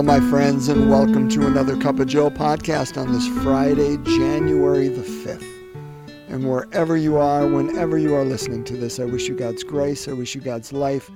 Hello, 0.00 0.18
my 0.18 0.30
friends, 0.30 0.68
and 0.68 0.88
welcome 0.88 1.28
to 1.28 1.46
another 1.46 1.76
Cup 1.76 1.98
of 1.98 2.06
Joe 2.06 2.30
podcast 2.30 2.96
on 2.96 3.12
this 3.12 3.28
Friday, 3.44 3.98
January 3.98 4.88
the 4.88 5.02
5th. 5.02 5.44
And 6.30 6.48
wherever 6.48 6.96
you 6.96 7.18
are, 7.18 7.46
whenever 7.46 7.98
you 7.98 8.14
are 8.14 8.24
listening 8.24 8.64
to 8.64 8.78
this, 8.78 8.98
I 8.98 9.04
wish 9.04 9.28
you 9.28 9.34
God's 9.36 9.62
grace. 9.62 10.08
I 10.08 10.14
wish 10.14 10.34
you 10.34 10.40
God's 10.40 10.72
life. 10.72 11.10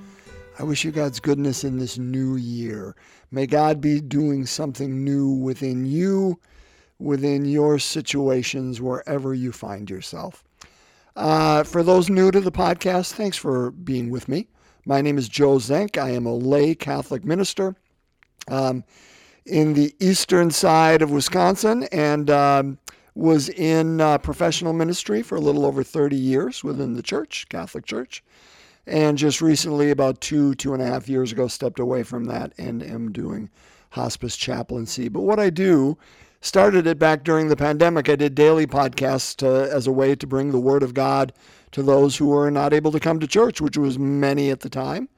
I 0.59 0.63
wish 0.63 0.85
you 0.85 0.91
God's 0.91 1.19
goodness 1.19 1.63
in 1.63 1.79
this 1.79 1.97
new 1.97 2.35
year. 2.35 2.95
May 3.31 3.47
God 3.47 3.81
be 3.81 3.99
doing 4.01 4.45
something 4.45 5.03
new 5.03 5.31
within 5.31 5.87
you, 5.87 6.39
within 6.99 7.43
your 7.43 7.79
situations, 7.79 8.81
wherever 8.81 9.33
you 9.33 9.51
find 9.51 9.89
yourself. 9.89 10.43
Uh, 11.15 11.63
for 11.63 11.81
those 11.81 12.07
new 12.07 12.29
to 12.29 12.39
the 12.39 12.51
podcast, 12.51 13.13
thanks 13.13 13.35
for 13.35 13.71
being 13.71 14.11
with 14.11 14.29
me. 14.29 14.47
My 14.85 15.01
name 15.01 15.17
is 15.17 15.27
Joe 15.27 15.55
Zenk. 15.55 15.97
I 15.97 16.11
am 16.11 16.27
a 16.27 16.35
lay 16.35 16.75
Catholic 16.75 17.25
minister 17.25 17.75
um, 18.47 18.83
in 19.45 19.73
the 19.73 19.93
eastern 19.99 20.51
side 20.51 21.01
of 21.01 21.11
Wisconsin 21.11 21.83
and 21.91 22.29
um, 22.29 22.77
was 23.13 23.49
in 23.49 24.01
uh, 24.01 24.17
professional 24.17 24.73
ministry 24.73 25.21
for 25.21 25.35
a 25.35 25.41
little 25.41 25.65
over 25.65 25.83
30 25.83 26.15
years 26.15 26.63
within 26.63 26.93
the 26.93 27.03
church, 27.03 27.47
Catholic 27.49 27.85
Church. 27.85 28.23
And 28.87 29.17
just 29.17 29.41
recently, 29.41 29.89
about 29.89 30.21
two, 30.21 30.53
two 30.55 30.73
and 30.73 30.81
a 30.81 30.85
half 30.85 31.09
years 31.09 31.31
ago, 31.31 31.47
stepped 31.47 31.79
away 31.79 32.03
from 32.03 32.25
that 32.25 32.53
and 32.57 32.83
am 32.83 33.11
doing 33.11 33.49
hospice 33.91 34.35
chaplaincy. 34.35 35.09
But 35.09 35.21
what 35.21 35.39
I 35.39 35.49
do, 35.49 35.97
started 36.45 36.85
it 36.85 36.99
back 36.99 37.23
during 37.23 37.47
the 37.47 37.55
pandemic. 37.55 38.07
I 38.07 38.15
did 38.15 38.35
daily 38.35 38.67
podcasts 38.67 39.35
to, 39.37 39.47
as 39.73 39.87
a 39.87 39.91
way 39.91 40.15
to 40.15 40.27
bring 40.27 40.51
the 40.51 40.59
Word 40.59 40.83
of 40.83 40.93
God 40.93 41.33
to 41.71 41.81
those 41.81 42.15
who 42.15 42.27
were 42.27 42.51
not 42.51 42.71
able 42.71 42.91
to 42.91 42.99
come 42.99 43.19
to 43.19 43.27
church, 43.27 43.59
which 43.59 43.77
was 43.77 43.97
many 43.97 44.51
at 44.51 44.59
the 44.59 44.69
time. 44.69 45.09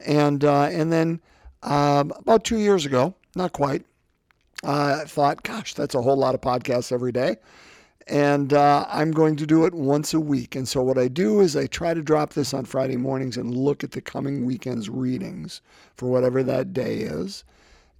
And, 0.00 0.44
uh, 0.44 0.64
and 0.64 0.92
then 0.92 1.20
um, 1.62 2.12
about 2.16 2.44
two 2.44 2.58
years 2.58 2.86
ago, 2.86 3.14
not 3.34 3.52
quite, 3.52 3.84
uh, 4.64 5.00
I 5.02 5.04
thought, 5.06 5.42
gosh, 5.42 5.74
that's 5.74 5.94
a 5.94 6.02
whole 6.02 6.16
lot 6.16 6.34
of 6.34 6.40
podcasts 6.40 6.92
every 6.92 7.12
day. 7.12 7.36
And 8.08 8.52
uh, 8.52 8.86
I'm 8.88 9.10
going 9.10 9.34
to 9.36 9.46
do 9.46 9.64
it 9.64 9.74
once 9.74 10.14
a 10.14 10.20
week. 10.20 10.54
And 10.54 10.68
so, 10.68 10.80
what 10.80 10.96
I 10.96 11.08
do 11.08 11.40
is 11.40 11.56
I 11.56 11.66
try 11.66 11.92
to 11.92 12.02
drop 12.02 12.34
this 12.34 12.54
on 12.54 12.64
Friday 12.64 12.96
mornings 12.96 13.36
and 13.36 13.56
look 13.56 13.82
at 13.82 13.90
the 13.90 14.00
coming 14.00 14.44
weekend's 14.44 14.88
readings 14.88 15.60
for 15.96 16.08
whatever 16.08 16.44
that 16.44 16.72
day 16.72 16.98
is 16.98 17.42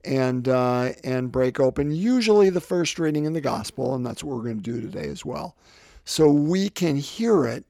and 0.06 0.48
uh, 0.48 0.92
and 1.02 1.32
break 1.32 1.58
open 1.58 1.90
usually 1.90 2.48
the 2.48 2.60
first 2.60 2.98
reading 2.98 3.24
in 3.24 3.32
the 3.32 3.40
gospel, 3.40 3.94
and 3.94 4.06
that's 4.06 4.22
what 4.22 4.36
we're 4.36 4.44
going 4.44 4.62
to 4.62 4.62
do 4.62 4.80
today 4.80 5.08
as 5.08 5.24
well. 5.24 5.56
So 6.04 6.30
we 6.30 6.68
can 6.68 6.96
hear 6.96 7.44
it 7.44 7.64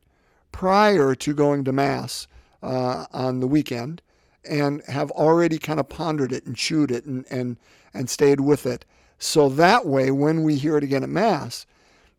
prior 0.52 1.14
to 1.14 1.34
going 1.34 1.64
to 1.64 1.72
mass 1.72 2.28
uh, 2.62 3.06
on 3.12 3.40
the 3.40 3.46
weekend, 3.46 4.02
and 4.48 4.82
have 4.86 5.10
already 5.12 5.58
kind 5.58 5.80
of 5.80 5.88
pondered 5.88 6.32
it 6.32 6.46
and 6.46 6.56
chewed 6.56 6.90
it 6.90 7.04
and, 7.04 7.24
and, 7.30 7.56
and 7.94 8.08
stayed 8.08 8.40
with 8.40 8.66
it. 8.66 8.84
So 9.18 9.48
that 9.50 9.86
way, 9.86 10.10
when 10.10 10.42
we 10.42 10.56
hear 10.56 10.76
it 10.76 10.84
again 10.84 11.02
at 11.02 11.08
Mass, 11.08 11.66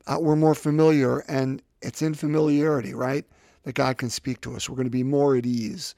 uh, 0.08 0.17
we're 0.20 0.36
more 0.36 0.55
familiar, 0.55 1.20
and 1.28 1.61
it's 1.81 2.02
in 2.02 2.14
familiarity, 2.14 2.94
right? 2.94 3.25
That 3.64 3.75
God 3.75 3.98
can 3.98 4.09
speak 4.09 4.42
to 4.42 4.55
us. 4.55 4.70
We're 4.70 4.75
going 4.78 4.88
to 4.88 4.92
be 4.92 5.03
more 5.03 5.36
at 5.36 5.45
ease, 5.45 5.95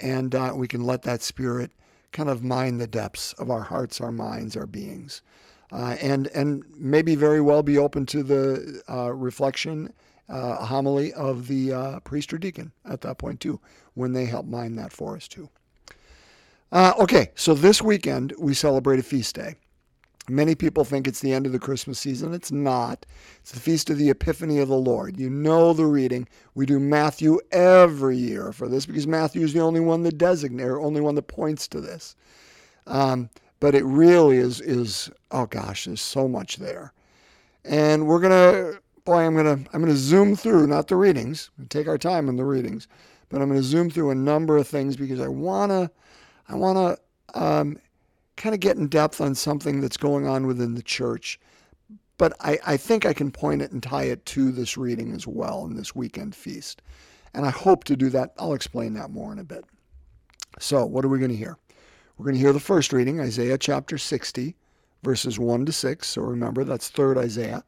and 0.00 0.34
uh, 0.34 0.52
we 0.54 0.68
can 0.68 0.84
let 0.84 1.02
that 1.02 1.22
Spirit 1.22 1.72
kind 2.12 2.30
of 2.30 2.42
mine 2.42 2.78
the 2.78 2.86
depths 2.86 3.32
of 3.34 3.50
our 3.50 3.62
hearts, 3.62 4.00
our 4.00 4.12
minds, 4.12 4.56
our 4.56 4.66
beings, 4.66 5.22
uh, 5.72 5.96
and 6.00 6.28
and 6.28 6.64
maybe 6.76 7.14
very 7.14 7.40
well 7.40 7.62
be 7.62 7.76
open 7.76 8.06
to 8.06 8.22
the 8.22 8.82
uh, 8.88 9.12
reflection 9.12 9.92
uh, 10.28 10.64
homily 10.64 11.12
of 11.14 11.48
the 11.48 11.72
uh, 11.72 12.00
priest 12.00 12.32
or 12.32 12.38
deacon 12.38 12.72
at 12.84 13.00
that 13.02 13.18
point 13.18 13.40
too, 13.40 13.60
when 13.94 14.12
they 14.12 14.24
help 14.24 14.46
mine 14.46 14.76
that 14.76 14.92
for 14.92 15.16
us 15.16 15.28
too. 15.28 15.48
Uh, 16.70 16.92
okay, 16.98 17.30
so 17.34 17.54
this 17.54 17.80
weekend 17.80 18.34
we 18.38 18.52
celebrate 18.52 18.98
a 18.98 19.02
feast 19.02 19.34
day. 19.34 19.54
Many 20.30 20.54
people 20.54 20.84
think 20.84 21.08
it's 21.08 21.20
the 21.20 21.32
end 21.32 21.46
of 21.46 21.52
the 21.52 21.58
Christmas 21.58 21.98
season. 21.98 22.34
It's 22.34 22.52
not. 22.52 23.06
It's 23.40 23.52
the 23.52 23.60
feast 23.60 23.88
of 23.88 23.96
the 23.96 24.10
Epiphany 24.10 24.58
of 24.58 24.68
the 24.68 24.76
Lord. 24.76 25.18
You 25.18 25.30
know 25.30 25.72
the 25.72 25.86
reading. 25.86 26.28
We 26.54 26.66
do 26.66 26.78
Matthew 26.78 27.40
every 27.50 28.18
year 28.18 28.52
for 28.52 28.68
this 28.68 28.84
because 28.84 29.06
Matthew 29.06 29.42
is 29.42 29.54
the 29.54 29.60
only 29.60 29.80
one 29.80 30.02
that 30.02 30.18
designates, 30.18 30.68
or 30.68 30.80
only 30.80 31.00
one 31.00 31.14
that 31.14 31.28
points 31.28 31.66
to 31.68 31.80
this. 31.80 32.14
Um, 32.86 33.30
but 33.60 33.74
it 33.74 33.84
really 33.84 34.36
is 34.36 34.60
is 34.60 35.10
oh 35.30 35.46
gosh, 35.46 35.86
there's 35.86 36.02
so 36.02 36.28
much 36.28 36.56
there, 36.56 36.92
and 37.64 38.06
we're 38.06 38.20
gonna 38.20 38.74
boy, 39.06 39.22
I'm 39.22 39.34
gonna 39.34 39.58
I'm 39.72 39.80
gonna 39.80 39.96
zoom 39.96 40.36
through 40.36 40.66
not 40.66 40.88
the 40.88 40.96
readings. 40.96 41.50
take 41.70 41.88
our 41.88 41.98
time 41.98 42.28
on 42.28 42.36
the 42.36 42.44
readings, 42.44 42.86
but 43.30 43.40
I'm 43.40 43.48
gonna 43.48 43.62
zoom 43.62 43.88
through 43.88 44.10
a 44.10 44.14
number 44.14 44.58
of 44.58 44.68
things 44.68 44.94
because 44.94 45.20
I 45.20 45.28
wanna 45.28 45.90
I 46.48 46.54
want 46.54 46.98
to 47.34 47.40
um, 47.40 47.78
kind 48.36 48.54
of 48.54 48.60
get 48.60 48.76
in 48.76 48.88
depth 48.88 49.20
on 49.20 49.34
something 49.34 49.80
that's 49.80 49.96
going 49.96 50.26
on 50.26 50.46
within 50.46 50.74
the 50.74 50.82
church. 50.82 51.38
But 52.16 52.34
I, 52.40 52.58
I 52.66 52.76
think 52.76 53.06
I 53.06 53.12
can 53.12 53.30
point 53.30 53.62
it 53.62 53.70
and 53.70 53.82
tie 53.82 54.04
it 54.04 54.24
to 54.26 54.50
this 54.50 54.76
reading 54.76 55.12
as 55.12 55.26
well 55.26 55.64
in 55.66 55.76
this 55.76 55.94
weekend 55.94 56.34
feast. 56.34 56.82
And 57.34 57.46
I 57.46 57.50
hope 57.50 57.84
to 57.84 57.96
do 57.96 58.08
that. 58.10 58.32
I'll 58.38 58.54
explain 58.54 58.94
that 58.94 59.10
more 59.10 59.32
in 59.32 59.38
a 59.38 59.44
bit. 59.44 59.64
So, 60.58 60.84
what 60.84 61.04
are 61.04 61.08
we 61.08 61.18
going 61.18 61.30
to 61.30 61.36
hear? 61.36 61.56
We're 62.16 62.24
going 62.24 62.34
to 62.34 62.40
hear 62.40 62.52
the 62.52 62.58
first 62.58 62.92
reading, 62.92 63.20
Isaiah 63.20 63.58
chapter 63.58 63.98
60, 63.98 64.56
verses 65.04 65.38
1 65.38 65.66
to 65.66 65.72
6. 65.72 66.08
So, 66.08 66.22
remember, 66.22 66.64
that's 66.64 66.90
3rd 66.90 67.18
Isaiah, 67.18 67.62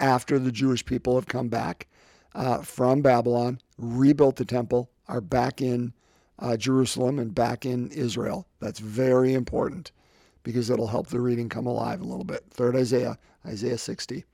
after 0.00 0.38
the 0.38 0.52
Jewish 0.52 0.84
people 0.84 1.14
have 1.14 1.26
come 1.26 1.48
back 1.48 1.86
uh, 2.34 2.58
from 2.58 3.00
Babylon, 3.00 3.60
rebuilt 3.78 4.36
the 4.36 4.44
temple, 4.44 4.90
are 5.08 5.22
back 5.22 5.62
in 5.62 5.94
uh, 6.38 6.56
Jerusalem 6.56 7.18
and 7.18 7.34
back 7.34 7.64
in 7.64 7.90
Israel. 7.90 8.46
That's 8.60 8.78
very 8.78 9.34
important 9.34 9.92
because 10.42 10.70
it'll 10.70 10.86
help 10.86 11.08
the 11.08 11.20
reading 11.20 11.48
come 11.48 11.66
alive 11.66 12.00
a 12.00 12.04
little 12.04 12.24
bit. 12.24 12.44
Third 12.50 12.76
Isaiah, 12.76 13.18
Isaiah 13.44 13.78
60. 13.78 14.24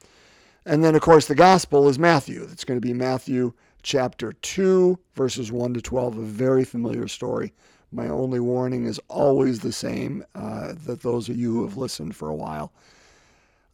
And 0.64 0.84
then, 0.84 0.94
of 0.94 1.00
course, 1.00 1.26
the 1.26 1.34
gospel 1.34 1.88
is 1.88 1.98
Matthew. 1.98 2.46
It's 2.50 2.64
going 2.64 2.80
to 2.80 2.86
be 2.86 2.92
Matthew 2.92 3.52
chapter 3.82 4.32
2, 4.32 4.98
verses 5.14 5.50
1 5.50 5.74
to 5.74 5.80
12, 5.80 6.18
a 6.18 6.22
very 6.22 6.64
familiar 6.64 7.08
story. 7.08 7.52
My 7.90 8.08
only 8.08 8.40
warning 8.40 8.86
is 8.86 9.00
always 9.08 9.60
the 9.60 9.72
same 9.72 10.24
uh, 10.34 10.74
that 10.86 11.02
those 11.02 11.28
of 11.28 11.36
you 11.36 11.52
who 11.52 11.62
have 11.64 11.76
listened 11.76 12.14
for 12.16 12.28
a 12.28 12.34
while 12.34 12.72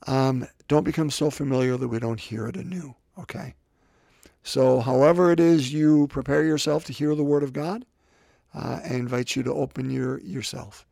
um, 0.06 0.46
don't 0.68 0.84
become 0.84 1.10
so 1.10 1.30
familiar 1.30 1.76
that 1.76 1.88
we 1.88 1.98
don't 1.98 2.20
hear 2.20 2.46
it 2.46 2.56
anew, 2.56 2.94
okay? 3.18 3.54
So, 4.42 4.80
however 4.80 5.30
it 5.30 5.40
is 5.40 5.72
you 5.72 6.06
prepare 6.08 6.44
yourself 6.44 6.84
to 6.84 6.92
hear 6.92 7.14
the 7.14 7.24
word 7.24 7.42
of 7.42 7.52
God, 7.52 7.84
uh, 8.58 8.80
I 8.84 8.94
invite 8.94 9.36
you 9.36 9.42
to 9.44 9.52
open 9.52 9.88
your 9.88 10.20
yourself, 10.20 10.84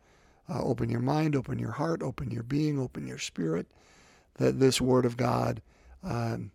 uh, 0.48 0.62
open 0.62 0.88
your 0.88 1.00
mind, 1.00 1.34
open 1.34 1.58
your 1.58 1.72
heart, 1.72 2.00
open 2.02 2.30
your 2.30 2.44
being, 2.44 2.78
open 2.78 3.06
your 3.06 3.18
spirit, 3.18 3.66
that 4.34 4.60
this 4.60 4.80
Word 4.80 5.04
of 5.04 5.16
God 5.16 5.60
um, 6.04 6.52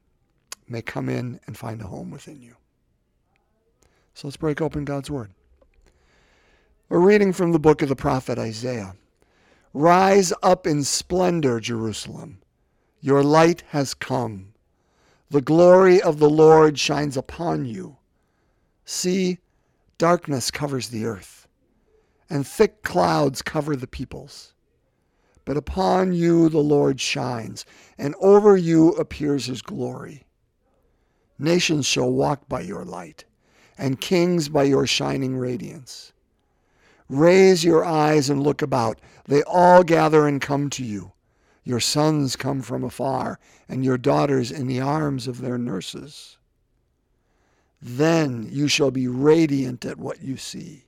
may 0.69 0.81
come 0.81 1.09
in 1.09 1.39
and 1.45 1.57
find 1.57 1.81
a 1.81 1.87
home 1.87 2.11
within 2.11 2.41
you. 2.41 2.55
So 4.13 4.27
let's 4.27 4.37
break 4.37 4.61
open 4.61 4.85
God's 4.85 5.11
Word. 5.11 5.31
We're 6.87 6.99
reading 6.99 7.33
from 7.33 7.51
the 7.51 7.59
book 7.59 7.81
of 7.81 7.89
the 7.89 7.95
prophet 7.95 8.39
Isaiah. 8.39 8.95
Rise 9.73 10.31
up 10.43 10.65
in 10.65 10.83
splendor, 10.83 11.59
Jerusalem. 11.59 12.39
Your 13.01 13.23
light 13.23 13.63
has 13.69 13.93
come. 13.93 14.53
The 15.29 15.41
glory 15.41 16.01
of 16.01 16.19
the 16.19 16.29
Lord 16.29 16.77
shines 16.77 17.17
upon 17.17 17.65
you. 17.65 17.97
See, 18.85 19.39
Darkness 20.01 20.49
covers 20.49 20.89
the 20.89 21.05
earth, 21.05 21.47
and 22.27 22.47
thick 22.47 22.81
clouds 22.81 23.43
cover 23.43 23.75
the 23.75 23.85
peoples. 23.85 24.55
But 25.45 25.57
upon 25.57 26.13
you 26.13 26.49
the 26.49 26.57
Lord 26.57 26.99
shines, 26.99 27.67
and 27.99 28.15
over 28.19 28.57
you 28.57 28.93
appears 28.93 29.45
his 29.45 29.61
glory. 29.61 30.25
Nations 31.37 31.85
shall 31.85 32.11
walk 32.11 32.49
by 32.49 32.61
your 32.61 32.83
light, 32.83 33.25
and 33.77 34.01
kings 34.01 34.49
by 34.49 34.63
your 34.63 34.87
shining 34.87 35.37
radiance. 35.37 36.13
Raise 37.07 37.63
your 37.63 37.85
eyes 37.85 38.27
and 38.27 38.41
look 38.41 38.63
about. 38.63 38.99
They 39.25 39.43
all 39.43 39.83
gather 39.83 40.25
and 40.25 40.41
come 40.41 40.71
to 40.71 40.83
you. 40.83 41.11
Your 41.63 41.79
sons 41.79 42.35
come 42.35 42.63
from 42.63 42.83
afar, 42.83 43.39
and 43.69 43.85
your 43.85 43.99
daughters 43.99 44.51
in 44.51 44.65
the 44.65 44.81
arms 44.81 45.27
of 45.27 45.41
their 45.41 45.59
nurses. 45.59 46.39
Then 47.81 48.47
you 48.51 48.67
shall 48.67 48.91
be 48.91 49.07
radiant 49.07 49.85
at 49.85 49.97
what 49.97 50.21
you 50.21 50.37
see. 50.37 50.85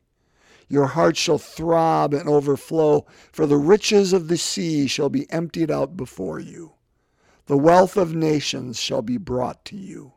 Your 0.68 0.88
heart 0.88 1.18
shall 1.18 1.40
throb 1.40 2.14
and 2.14 2.30
overflow, 2.30 3.06
for 3.32 3.48
the 3.48 3.58
riches 3.58 4.14
of 4.14 4.28
the 4.28 4.38
sea 4.38 4.86
shall 4.86 5.10
be 5.10 5.30
emptied 5.32 5.72
out 5.72 5.98
before 5.98 6.40
you. 6.40 6.74
The 7.48 7.58
wealth 7.58 7.98
of 7.98 8.16
nations 8.16 8.80
shall 8.80 9.02
be 9.02 9.18
brought 9.18 9.66
to 9.66 9.76
you. 9.76 10.14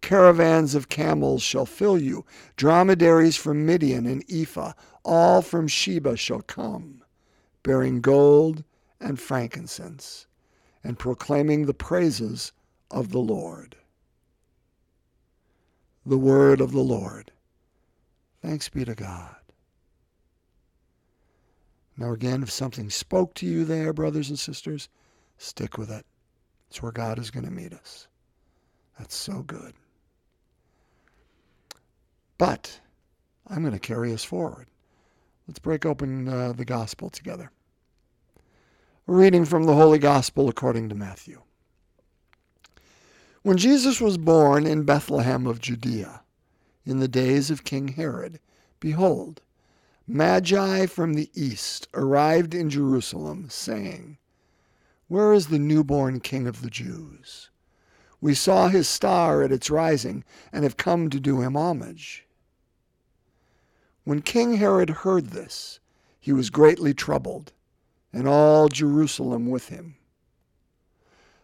Caravans 0.00 0.74
of 0.74 0.88
camels 0.88 1.42
shall 1.42 1.66
fill 1.66 2.00
you. 2.00 2.24
Dromedaries 2.56 3.36
from 3.36 3.66
Midian 3.66 4.06
and 4.06 4.24
Ephah, 4.30 4.72
all 5.04 5.42
from 5.42 5.68
Sheba 5.68 6.16
shall 6.16 6.40
come, 6.40 7.02
bearing 7.62 8.00
gold 8.00 8.64
and 9.00 9.20
frankincense, 9.20 10.26
and 10.82 10.98
proclaiming 10.98 11.66
the 11.66 11.74
praises 11.74 12.52
of 12.90 13.10
the 13.10 13.18
Lord 13.18 13.76
the 16.04 16.18
word 16.18 16.60
of 16.60 16.72
the 16.72 16.80
Lord. 16.80 17.32
Thanks 18.42 18.68
be 18.68 18.84
to 18.84 18.94
God. 18.94 19.36
Now, 21.96 22.12
again, 22.12 22.42
if 22.42 22.50
something 22.50 22.88
spoke 22.88 23.34
to 23.34 23.46
you 23.46 23.64
there, 23.64 23.92
brothers 23.92 24.30
and 24.30 24.38
sisters, 24.38 24.88
stick 25.36 25.76
with 25.76 25.90
it. 25.90 26.06
It's 26.68 26.82
where 26.82 26.92
God 26.92 27.18
is 27.18 27.30
going 27.30 27.44
to 27.44 27.50
meet 27.50 27.74
us. 27.74 28.08
That's 28.98 29.14
so 29.14 29.42
good. 29.42 29.74
But 32.38 32.80
I'm 33.46 33.60
going 33.60 33.74
to 33.74 33.78
carry 33.78 34.14
us 34.14 34.24
forward. 34.24 34.68
Let's 35.46 35.58
break 35.58 35.84
open 35.84 36.28
uh, 36.28 36.52
the 36.52 36.64
gospel 36.64 37.10
together. 37.10 37.50
A 39.08 39.12
reading 39.12 39.44
from 39.44 39.64
the 39.64 39.74
Holy 39.74 39.98
Gospel 39.98 40.48
according 40.48 40.88
to 40.88 40.94
Matthew. 40.94 41.42
When 43.42 43.56
Jesus 43.56 44.02
was 44.02 44.18
born 44.18 44.66
in 44.66 44.82
Bethlehem 44.82 45.46
of 45.46 45.62
Judea, 45.62 46.20
in 46.84 46.98
the 46.98 47.08
days 47.08 47.50
of 47.50 47.64
King 47.64 47.88
Herod, 47.88 48.38
behold, 48.80 49.40
Magi 50.06 50.84
from 50.84 51.14
the 51.14 51.30
east 51.32 51.88
arrived 51.94 52.54
in 52.54 52.68
Jerusalem, 52.68 53.48
saying, 53.48 54.18
Where 55.08 55.32
is 55.32 55.46
the 55.46 55.58
newborn 55.58 56.20
King 56.20 56.46
of 56.46 56.60
the 56.60 56.68
Jews? 56.68 57.48
We 58.20 58.34
saw 58.34 58.68
his 58.68 58.86
star 58.86 59.42
at 59.42 59.52
its 59.52 59.70
rising 59.70 60.22
and 60.52 60.62
have 60.62 60.76
come 60.76 61.08
to 61.08 61.18
do 61.18 61.40
him 61.40 61.56
homage. 61.56 62.26
When 64.04 64.20
King 64.20 64.56
Herod 64.56 64.90
heard 64.90 65.28
this, 65.28 65.80
he 66.20 66.34
was 66.34 66.50
greatly 66.50 66.92
troubled, 66.92 67.54
and 68.12 68.28
all 68.28 68.68
Jerusalem 68.68 69.48
with 69.48 69.70
him. 69.70 69.96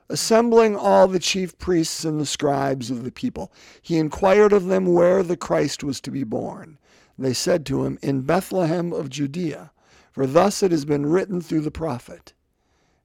Assembling 0.09 0.77
all 0.77 1.09
the 1.09 1.19
chief 1.19 1.59
priests 1.59 2.05
and 2.05 2.21
the 2.21 2.27
scribes 2.27 2.91
of 2.91 3.03
the 3.03 3.11
people, 3.11 3.53
he 3.83 3.99
inquired 3.99 4.53
of 4.53 4.67
them 4.67 4.87
where 4.87 5.25
the 5.25 5.37
Christ 5.37 5.83
was 5.83 6.01
to 6.03 6.13
be 6.13 6.23
born. 6.23 6.79
They 7.19 7.33
said 7.33 7.67
to 7.67 7.85
him, 7.85 7.99
In 8.03 8.23
Bethlehem 8.23 8.93
of 8.93 9.11
Judea, 9.11 9.73
for 10.13 10.27
thus 10.27 10.63
it 10.63 10.71
has 10.71 10.85
been 10.85 11.07
written 11.07 11.41
through 11.41 11.63
the 11.63 11.71
prophet. 11.71 12.35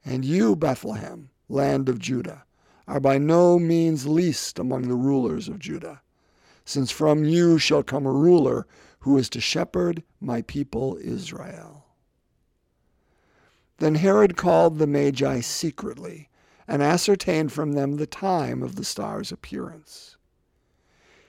And 0.06 0.24
you, 0.24 0.56
Bethlehem, 0.56 1.30
land 1.50 1.90
of 1.90 1.98
Judah, 1.98 2.46
are 2.88 3.00
by 3.00 3.18
no 3.18 3.58
means 3.58 4.08
least 4.08 4.60
among 4.60 4.88
the 4.88 4.96
rulers 4.96 5.48
of 5.48 5.60
Judah, 5.60 6.02
since 6.66 6.92
from 6.92 7.24
you 7.24 7.58
shall 7.58 7.84
come 7.84 8.06
a 8.06 8.12
ruler 8.12 8.68
who 9.00 9.18
is 9.18 9.30
to 9.32 9.42
shepherd 9.42 10.04
my 10.20 10.44
people 10.44 10.98
Israel. 11.02 11.86
Then 13.78 13.96
Herod 13.96 14.38
called 14.38 14.78
the 14.78 14.86
Magi 14.86 15.40
secretly 15.40 16.30
and 16.72 16.82
ascertained 16.82 17.52
from 17.52 17.74
them 17.74 17.98
the 17.98 18.08
time 18.08 18.64
of 18.64 18.78
the 18.78 18.86
star's 18.86 19.30
appearance. 19.30 20.16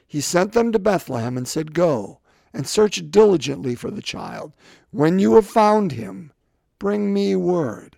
He 0.07 0.21
sent 0.21 0.53
them 0.53 0.71
to 0.71 0.79
Bethlehem 0.79 1.37
and 1.37 1.49
said, 1.49 1.75
Go 1.75 2.21
and 2.55 2.65
search 2.65 3.11
diligently 3.11 3.75
for 3.75 3.91
the 3.91 4.03
child. 4.03 4.53
When 4.93 5.19
you 5.19 5.35
have 5.35 5.49
found 5.49 5.91
him, 5.91 6.31
bring 6.79 7.13
me 7.13 7.35
word, 7.35 7.97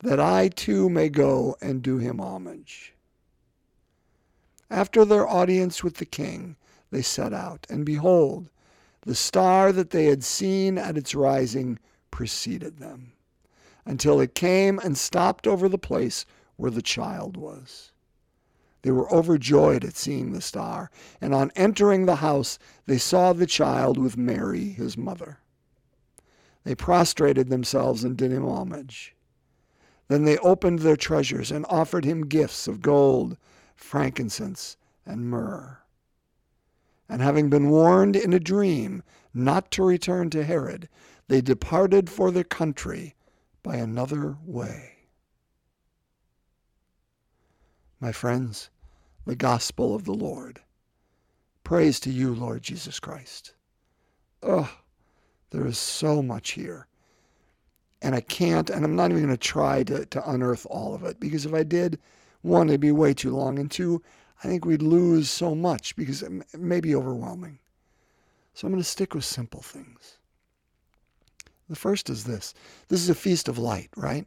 that 0.00 0.20
I 0.20 0.48
too 0.48 0.90
may 0.90 1.08
go 1.08 1.56
and 1.62 1.82
do 1.82 1.96
him 1.96 2.20
homage. 2.20 2.92
After 4.68 5.06
their 5.06 5.26
audience 5.26 5.82
with 5.82 5.94
the 5.94 6.04
king, 6.04 6.56
they 6.90 7.00
set 7.00 7.32
out, 7.32 7.66
and 7.70 7.86
behold, 7.86 8.50
the 9.06 9.14
star 9.14 9.72
that 9.72 9.90
they 9.90 10.04
had 10.04 10.22
seen 10.22 10.76
at 10.76 10.98
its 10.98 11.14
rising 11.14 11.78
preceded 12.10 12.80
them, 12.80 13.12
until 13.86 14.20
it 14.20 14.34
came 14.34 14.78
and 14.78 14.98
stopped 14.98 15.46
over 15.46 15.70
the 15.70 15.78
place 15.78 16.26
where 16.56 16.70
the 16.70 16.82
child 16.82 17.36
was. 17.36 17.92
They 18.82 18.90
were 18.90 19.12
overjoyed 19.12 19.84
at 19.84 19.96
seeing 19.96 20.32
the 20.32 20.40
star, 20.40 20.90
and 21.20 21.34
on 21.34 21.52
entering 21.54 22.06
the 22.06 22.16
house, 22.16 22.58
they 22.86 22.98
saw 22.98 23.32
the 23.32 23.46
child 23.46 23.96
with 23.96 24.16
Mary, 24.16 24.70
his 24.70 24.96
mother. 24.96 25.38
They 26.64 26.74
prostrated 26.74 27.48
themselves 27.48 28.04
and 28.04 28.16
did 28.16 28.32
him 28.32 28.44
homage. 28.44 29.14
Then 30.08 30.24
they 30.24 30.38
opened 30.38 30.80
their 30.80 30.96
treasures 30.96 31.50
and 31.50 31.64
offered 31.68 32.04
him 32.04 32.26
gifts 32.26 32.68
of 32.68 32.82
gold, 32.82 33.36
frankincense, 33.76 34.76
and 35.06 35.28
myrrh. 35.28 35.78
And 37.08 37.22
having 37.22 37.50
been 37.50 37.70
warned 37.70 38.16
in 38.16 38.32
a 38.32 38.40
dream 38.40 39.02
not 39.32 39.70
to 39.72 39.84
return 39.84 40.30
to 40.30 40.44
Herod, 40.44 40.88
they 41.28 41.40
departed 41.40 42.10
for 42.10 42.30
their 42.30 42.44
country 42.44 43.14
by 43.62 43.76
another 43.76 44.36
way. 44.44 44.91
My 48.02 48.10
friends, 48.10 48.68
the 49.26 49.36
gospel 49.36 49.94
of 49.94 50.04
the 50.04 50.12
Lord. 50.12 50.60
Praise 51.62 52.00
to 52.00 52.10
you, 52.10 52.34
Lord 52.34 52.60
Jesus 52.60 52.98
Christ. 52.98 53.54
Oh, 54.42 54.68
there 55.50 55.64
is 55.64 55.78
so 55.78 56.20
much 56.20 56.50
here. 56.50 56.88
And 58.02 58.16
I 58.16 58.20
can't, 58.20 58.68
and 58.70 58.84
I'm 58.84 58.96
not 58.96 59.12
even 59.12 59.22
going 59.22 59.36
to 59.36 59.36
try 59.36 59.84
to, 59.84 60.04
to 60.06 60.30
unearth 60.30 60.66
all 60.68 60.96
of 60.96 61.04
it 61.04 61.20
because 61.20 61.46
if 61.46 61.54
I 61.54 61.62
did, 61.62 62.00
one, 62.40 62.68
it'd 62.68 62.80
be 62.80 62.90
way 62.90 63.14
too 63.14 63.30
long, 63.30 63.60
and 63.60 63.70
two, 63.70 64.02
I 64.42 64.48
think 64.48 64.64
we'd 64.64 64.82
lose 64.82 65.30
so 65.30 65.54
much 65.54 65.94
because 65.94 66.24
it 66.24 66.32
may 66.58 66.80
be 66.80 66.96
overwhelming. 66.96 67.60
So 68.52 68.66
I'm 68.66 68.72
going 68.72 68.82
to 68.82 68.88
stick 68.88 69.14
with 69.14 69.24
simple 69.24 69.62
things. 69.62 70.18
The 71.70 71.76
first 71.76 72.10
is 72.10 72.24
this 72.24 72.52
this 72.88 73.00
is 73.00 73.08
a 73.08 73.14
feast 73.14 73.46
of 73.46 73.58
light, 73.58 73.90
right? 73.96 74.26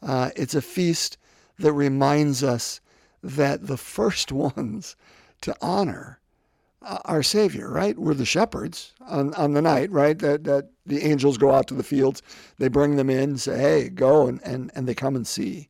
Uh, 0.00 0.30
it's 0.34 0.54
a 0.54 0.62
feast 0.62 1.18
that 1.58 1.74
reminds 1.74 2.42
us 2.42 2.80
that 3.22 3.66
the 3.66 3.76
first 3.76 4.32
ones 4.56 4.96
to 5.42 5.56
honor 5.60 6.20
uh, 6.82 6.98
our 7.04 7.22
Savior, 7.22 7.68
right? 7.68 7.98
We're 7.98 8.14
the 8.14 8.24
shepherds 8.24 8.92
on, 9.00 9.34
on 9.34 9.52
the 9.54 9.62
night, 9.62 9.90
right? 9.90 10.18
That, 10.18 10.44
that 10.44 10.70
the 10.84 11.02
angels 11.02 11.36
go 11.36 11.52
out 11.52 11.66
to 11.68 11.74
the 11.74 11.82
fields, 11.82 12.22
they 12.58 12.68
bring 12.68 12.96
them 12.96 13.10
in, 13.10 13.36
say, 13.38 13.58
hey, 13.58 13.88
go, 13.88 14.28
and, 14.28 14.40
and, 14.44 14.70
and 14.74 14.86
they 14.86 14.94
come 14.94 15.16
and 15.16 15.26
see. 15.26 15.68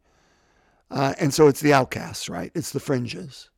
Uh, 0.90 1.14
and 1.18 1.32
so 1.32 1.48
it's 1.48 1.60
the 1.60 1.72
outcasts, 1.72 2.28
right? 2.28 2.52
It's 2.54 2.70
the 2.70 2.80
fringes. 2.80 3.50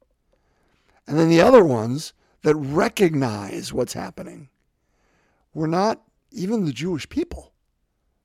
And 1.06 1.18
then 1.18 1.28
the 1.28 1.40
other 1.40 1.64
ones 1.64 2.12
that 2.42 2.54
recognize 2.54 3.72
what's 3.72 3.92
happening 3.92 4.48
were 5.54 5.68
not 5.68 6.02
even 6.30 6.64
the 6.64 6.72
Jewish 6.72 7.08
people. 7.08 7.52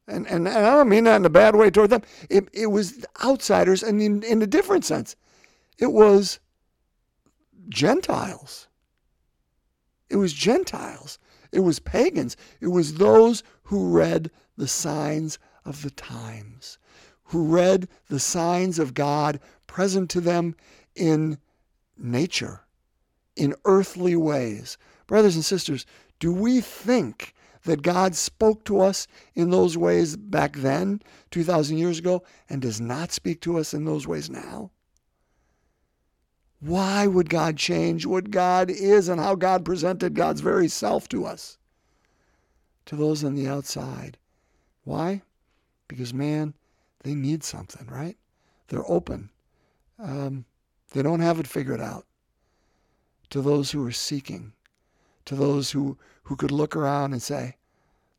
And, 0.08 0.28
and, 0.28 0.48
and 0.48 0.66
I 0.66 0.76
don't 0.76 0.90
mean 0.90 1.06
that 1.06 1.16
in 1.16 1.26
a 1.26 1.30
bad 1.30 1.56
way 1.56 1.70
toward 1.70 1.90
them. 1.90 2.02
It, 2.30 2.50
it 2.54 2.68
was 2.68 3.06
outsiders 3.24 3.84
and 3.84 4.02
in, 4.02 4.22
in 4.24 4.42
a 4.42 4.48
different 4.48 4.86
sense. 4.86 5.16
It 5.78 5.92
was 5.92 6.40
Gentiles. 7.70 8.68
It 10.10 10.18
was 10.18 10.34
Gentiles. 10.34 11.18
It 11.52 11.62
was 11.62 11.80
pagans. 11.80 12.38
It 12.60 12.68
was 12.68 12.96
those 12.96 13.44
who 13.64 13.90
read 13.90 14.32
the 14.58 14.68
signs 14.68 15.40
of 15.66 15.82
the 15.82 15.92
times, 15.92 16.78
who 17.26 17.46
read 17.46 17.88
the 18.10 18.20
signs 18.20 18.80
of 18.80 18.94
God 18.94 19.40
present 19.68 20.10
to 20.12 20.22
them 20.22 20.56
in 20.96 21.38
nature, 21.98 22.62
in 23.36 23.56
earthly 23.66 24.16
ways. 24.16 24.78
Brothers 25.08 25.36
and 25.36 25.46
sisters, 25.46 25.86
do 26.20 26.32
we 26.32 26.62
think 26.62 27.34
that 27.64 27.82
God 27.82 28.16
spoke 28.16 28.66
to 28.66 28.82
us 28.82 29.08
in 29.36 29.50
those 29.50 29.78
ways 29.78 30.16
back 30.16 30.58
then, 30.58 31.02
2,000 31.32 31.78
years 31.78 32.00
ago, 32.00 32.24
and 32.50 32.62
does 32.62 32.82
not 32.82 33.12
speak 33.12 33.42
to 33.42 33.58
us 33.58 33.74
in 33.74 33.86
those 33.86 34.06
ways 34.06 34.30
now? 34.30 34.72
Why 36.64 37.08
would 37.08 37.30
God 37.30 37.58
change 37.58 38.06
what 38.06 38.32
God 38.32 38.70
is 38.70 39.10
and 39.10 39.20
how 39.20 39.36
God 39.36 39.66
presented 39.66 40.14
God's 40.14 40.40
very 40.40 40.70
self 40.70 41.10
to 41.10 41.26
us? 41.26 41.58
To 42.86 42.96
those 42.96 43.22
on 43.22 43.36
the 43.36 43.50
outside. 43.50 44.18
Why? 44.86 45.24
Because, 45.90 46.14
man, 46.14 46.54
they 47.04 47.16
need 47.16 47.44
something, 47.44 47.86
right? 47.88 48.16
They're 48.70 48.90
open. 48.90 49.30
Um, 50.00 50.46
they 50.94 51.02
don't 51.02 51.20
have 51.20 51.38
it 51.38 51.48
figured 51.48 51.82
out. 51.82 52.06
To 53.32 53.42
those 53.42 53.72
who 53.72 53.86
are 53.86 53.92
seeking, 53.92 54.54
to 55.26 55.36
those 55.36 55.72
who, 55.72 55.98
who 56.24 56.38
could 56.38 56.52
look 56.52 56.78
around 56.78 57.12
and 57.12 57.22
say, 57.22 57.58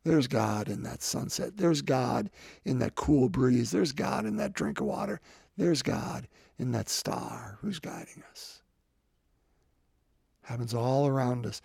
there's 0.05 0.27
God 0.27 0.69
in 0.69 0.83
that 0.83 1.03
sunset. 1.03 1.57
There's 1.57 1.81
God 1.81 2.31
in 2.67 2.79
that 2.81 2.95
cool 2.95 3.31
breeze. 3.31 3.71
There's 3.71 3.93
God 3.93 4.27
in 4.27 4.37
that 4.37 4.53
drink 4.53 4.81
of 4.81 4.87
water. 4.87 5.23
There's 5.57 5.81
God 5.81 6.29
in 6.59 6.73
that 6.73 6.89
star 6.89 7.59
who's 7.61 7.79
guiding 7.79 8.23
us. 8.31 8.63
Happens 10.43 10.75
all 10.75 11.07
around 11.07 11.47
us 11.47 11.63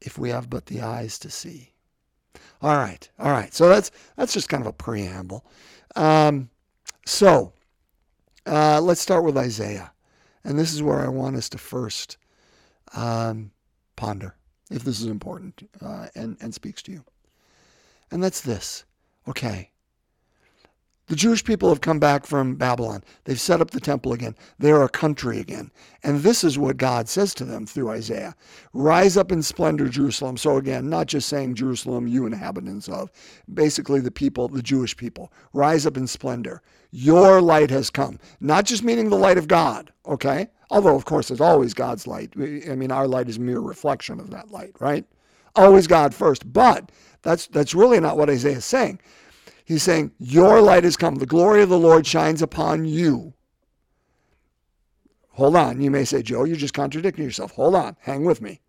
if 0.00 0.18
we 0.18 0.30
have 0.30 0.50
but 0.50 0.66
the 0.66 0.80
eyes 0.80 1.18
to 1.20 1.30
see. 1.30 1.72
All 2.60 2.76
right, 2.76 3.08
all 3.18 3.30
right. 3.30 3.52
So 3.54 3.68
that's 3.68 3.90
that's 4.16 4.32
just 4.32 4.48
kind 4.48 4.62
of 4.62 4.66
a 4.66 4.72
preamble. 4.72 5.44
Um, 5.96 6.50
so 7.06 7.52
uh, 8.46 8.80
let's 8.80 9.00
start 9.00 9.24
with 9.24 9.36
Isaiah, 9.36 9.92
and 10.44 10.58
this 10.58 10.72
is 10.72 10.82
where 10.82 11.00
I 11.00 11.08
want 11.08 11.36
us 11.36 11.48
to 11.50 11.58
first 11.58 12.18
um, 12.94 13.52
ponder, 13.96 14.36
if 14.70 14.84
this 14.84 15.00
is 15.00 15.06
important 15.06 15.68
uh, 15.80 16.08
and 16.14 16.36
and 16.40 16.54
speaks 16.54 16.82
to 16.82 16.92
you. 16.92 17.04
And 18.10 18.22
that's 18.22 18.40
this. 18.40 18.84
Okay. 19.26 19.70
The 21.08 21.16
Jewish 21.16 21.42
people 21.42 21.70
have 21.70 21.80
come 21.80 21.98
back 21.98 22.26
from 22.26 22.56
Babylon. 22.56 23.02
They've 23.24 23.40
set 23.40 23.62
up 23.62 23.70
the 23.70 23.80
temple 23.80 24.12
again. 24.12 24.36
They're 24.58 24.82
a 24.82 24.90
country 24.90 25.40
again. 25.40 25.70
And 26.04 26.20
this 26.20 26.44
is 26.44 26.58
what 26.58 26.76
God 26.76 27.08
says 27.08 27.32
to 27.34 27.46
them 27.46 27.64
through 27.64 27.90
Isaiah 27.90 28.36
Rise 28.74 29.16
up 29.16 29.32
in 29.32 29.42
splendor, 29.42 29.88
Jerusalem. 29.88 30.36
So, 30.36 30.58
again, 30.58 30.90
not 30.90 31.06
just 31.06 31.28
saying 31.28 31.54
Jerusalem, 31.54 32.06
you 32.06 32.26
inhabitants 32.26 32.90
of, 32.90 33.10
basically 33.52 34.00
the 34.00 34.10
people, 34.10 34.48
the 34.48 34.62
Jewish 34.62 34.94
people. 34.96 35.32
Rise 35.54 35.86
up 35.86 35.96
in 35.96 36.06
splendor. 36.06 36.62
Your 36.90 37.40
light 37.40 37.70
has 37.70 37.88
come. 37.88 38.18
Not 38.40 38.66
just 38.66 38.84
meaning 38.84 39.08
the 39.08 39.16
light 39.16 39.38
of 39.38 39.48
God, 39.48 39.90
okay? 40.04 40.48
Although, 40.70 40.94
of 40.94 41.06
course, 41.06 41.30
it's 41.30 41.40
always 41.40 41.72
God's 41.72 42.06
light. 42.06 42.34
I 42.36 42.74
mean, 42.74 42.92
our 42.92 43.08
light 43.08 43.30
is 43.30 43.38
a 43.38 43.40
mere 43.40 43.60
reflection 43.60 44.20
of 44.20 44.28
that 44.30 44.50
light, 44.50 44.74
right? 44.78 45.06
Always 45.56 45.86
God 45.86 46.14
first. 46.14 46.52
But 46.52 46.92
that's, 47.22 47.46
that's 47.46 47.74
really 47.74 47.98
not 47.98 48.18
what 48.18 48.28
Isaiah 48.28 48.58
is 48.58 48.66
saying. 48.66 49.00
He's 49.68 49.82
saying, 49.82 50.12
Your 50.18 50.62
light 50.62 50.84
has 50.84 50.96
come. 50.96 51.16
The 51.16 51.26
glory 51.26 51.60
of 51.60 51.68
the 51.68 51.78
Lord 51.78 52.06
shines 52.06 52.40
upon 52.40 52.86
you. 52.86 53.34
Hold 55.32 55.56
on. 55.56 55.82
You 55.82 55.90
may 55.90 56.06
say, 56.06 56.22
Joe, 56.22 56.44
you're 56.44 56.56
just 56.56 56.72
contradicting 56.72 57.22
yourself. 57.22 57.52
Hold 57.52 57.74
on. 57.74 57.94
Hang 58.00 58.24
with 58.24 58.40
me. 58.40 58.62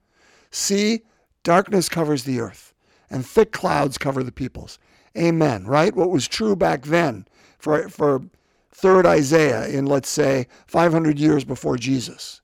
See, 0.52 1.04
darkness 1.44 1.88
covers 1.88 2.26
the 2.26 2.42
earth, 2.42 2.74
and 3.10 3.26
thick 3.26 3.54
clouds 3.54 3.98
cover 3.98 4.24
the 4.24 4.34
peoples. 4.34 4.78
Amen. 5.18 5.66
Right? 5.66 5.96
What 5.96 6.10
was 6.10 6.28
true 6.28 6.58
back 6.58 6.84
then 6.84 7.26
for, 7.60 7.88
for 7.88 8.22
third 8.70 9.06
Isaiah 9.06 9.70
in, 9.70 9.86
let's 9.86 10.10
say, 10.10 10.48
500 10.68 11.18
years 11.18 11.46
before 11.46 11.78
Jesus. 11.78 12.42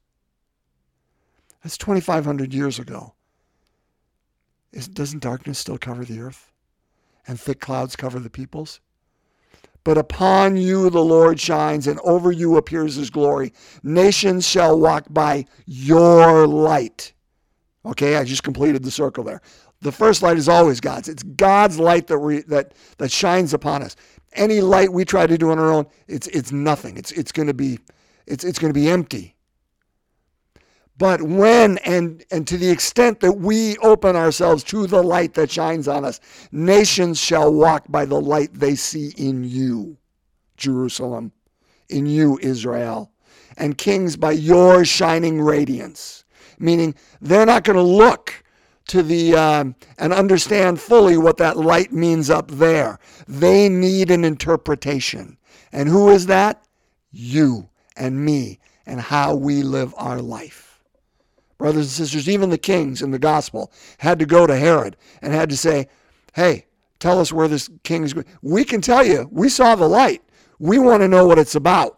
That's 1.61 1.77
2,500 1.77 2.53
years 2.53 2.79
ago. 2.79 3.15
Is, 4.71 4.87
doesn't 4.87 5.23
darkness 5.23 5.59
still 5.59 5.77
cover 5.77 6.05
the 6.05 6.21
earth? 6.21 6.53
And 7.27 7.39
thick 7.39 7.59
clouds 7.59 7.95
cover 7.95 8.19
the 8.19 8.29
peoples. 8.29 8.79
But 9.83 9.97
upon 9.99 10.57
you 10.57 10.89
the 10.89 11.03
Lord 11.03 11.39
shines, 11.39 11.85
and 11.85 11.99
over 12.03 12.31
you 12.31 12.57
appears 12.57 12.95
his 12.95 13.09
glory. 13.11 13.53
Nations 13.83 14.47
shall 14.47 14.79
walk 14.79 15.05
by 15.11 15.45
your 15.65 16.47
light. 16.47 17.13
Okay, 17.85 18.15
I 18.17 18.23
just 18.23 18.43
completed 18.43 18.83
the 18.83 18.89
circle 18.89 19.23
there. 19.23 19.41
The 19.81 19.91
first 19.91 20.23
light 20.23 20.37
is 20.37 20.49
always 20.49 20.79
God's. 20.79 21.07
It's 21.07 21.21
God's 21.21 21.77
light 21.77 22.07
that 22.07 22.17
we, 22.17 22.41
that 22.43 22.73
that 22.97 23.11
shines 23.11 23.53
upon 23.53 23.83
us. 23.83 23.95
Any 24.33 24.59
light 24.59 24.91
we 24.91 25.05
try 25.05 25.27
to 25.27 25.37
do 25.37 25.51
on 25.51 25.59
our 25.59 25.71
own, 25.71 25.85
it's 26.07 26.25
it's 26.27 26.51
nothing. 26.51 26.97
It's 26.97 27.11
it's 27.11 27.31
going 27.31 27.47
to 27.47 27.53
be 27.53 27.77
it's 28.25 28.43
it's 28.43 28.57
going 28.57 28.73
to 28.73 28.79
be 28.79 28.89
empty. 28.89 29.34
But 30.97 31.21
when 31.21 31.77
and, 31.79 32.23
and 32.31 32.47
to 32.47 32.57
the 32.57 32.69
extent 32.69 33.19
that 33.19 33.33
we 33.33 33.77
open 33.77 34.15
ourselves 34.15 34.63
to 34.65 34.87
the 34.87 35.03
light 35.03 35.33
that 35.33 35.51
shines 35.51 35.87
on 35.87 36.05
us, 36.05 36.21
nations 36.51 37.19
shall 37.19 37.53
walk 37.53 37.85
by 37.89 38.05
the 38.05 38.19
light 38.19 38.53
they 38.53 38.75
see 38.75 39.13
in 39.17 39.43
you, 39.43 39.97
Jerusalem, 40.55 41.33
in 41.89 42.05
you, 42.05 42.39
Israel, 42.41 43.11
and 43.57 43.77
kings 43.77 44.15
by 44.15 44.31
your 44.31 44.85
shining 44.85 45.41
radiance. 45.41 46.23
Meaning 46.59 46.95
they're 47.19 47.45
not 47.45 47.65
going 47.65 47.75
to 47.75 47.81
look 47.81 48.43
to 48.87 49.03
the 49.03 49.35
um, 49.35 49.75
and 49.97 50.13
understand 50.13 50.79
fully 50.79 51.17
what 51.17 51.37
that 51.37 51.57
light 51.57 51.91
means 51.91 52.29
up 52.29 52.49
there. 52.51 52.99
They 53.27 53.67
need 53.67 54.11
an 54.11 54.23
interpretation. 54.23 55.37
And 55.73 55.89
who 55.89 56.09
is 56.09 56.27
that? 56.27 56.63
You 57.11 57.67
and 57.97 58.23
me 58.23 58.59
and 58.85 59.01
how 59.01 59.35
we 59.35 59.61
live 59.61 59.93
our 59.97 60.21
life 60.21 60.64
brothers 61.65 61.87
and 61.87 62.07
sisters, 62.07 62.29
even 62.29 62.51
the 62.51 62.59
kings 62.59 63.01
in 63.01 63.09
the 63.09 63.17
gospel 63.17 63.71
had 63.97 64.19
to 64.19 64.25
go 64.27 64.45
to 64.45 64.55
Herod 64.55 64.95
and 65.23 65.33
had 65.33 65.49
to 65.49 65.57
say, 65.57 65.87
hey, 66.35 66.67
tell 66.99 67.19
us 67.19 67.33
where 67.33 67.47
this 67.47 67.71
king 67.81 68.03
is 68.03 68.13
going. 68.13 68.27
We 68.43 68.63
can 68.63 68.81
tell 68.81 69.03
you, 69.03 69.27
we 69.31 69.49
saw 69.49 69.73
the 69.73 69.89
light. 69.89 70.21
We 70.59 70.77
want 70.77 71.01
to 71.01 71.07
know 71.07 71.25
what 71.25 71.39
it's 71.39 71.55
about. 71.55 71.97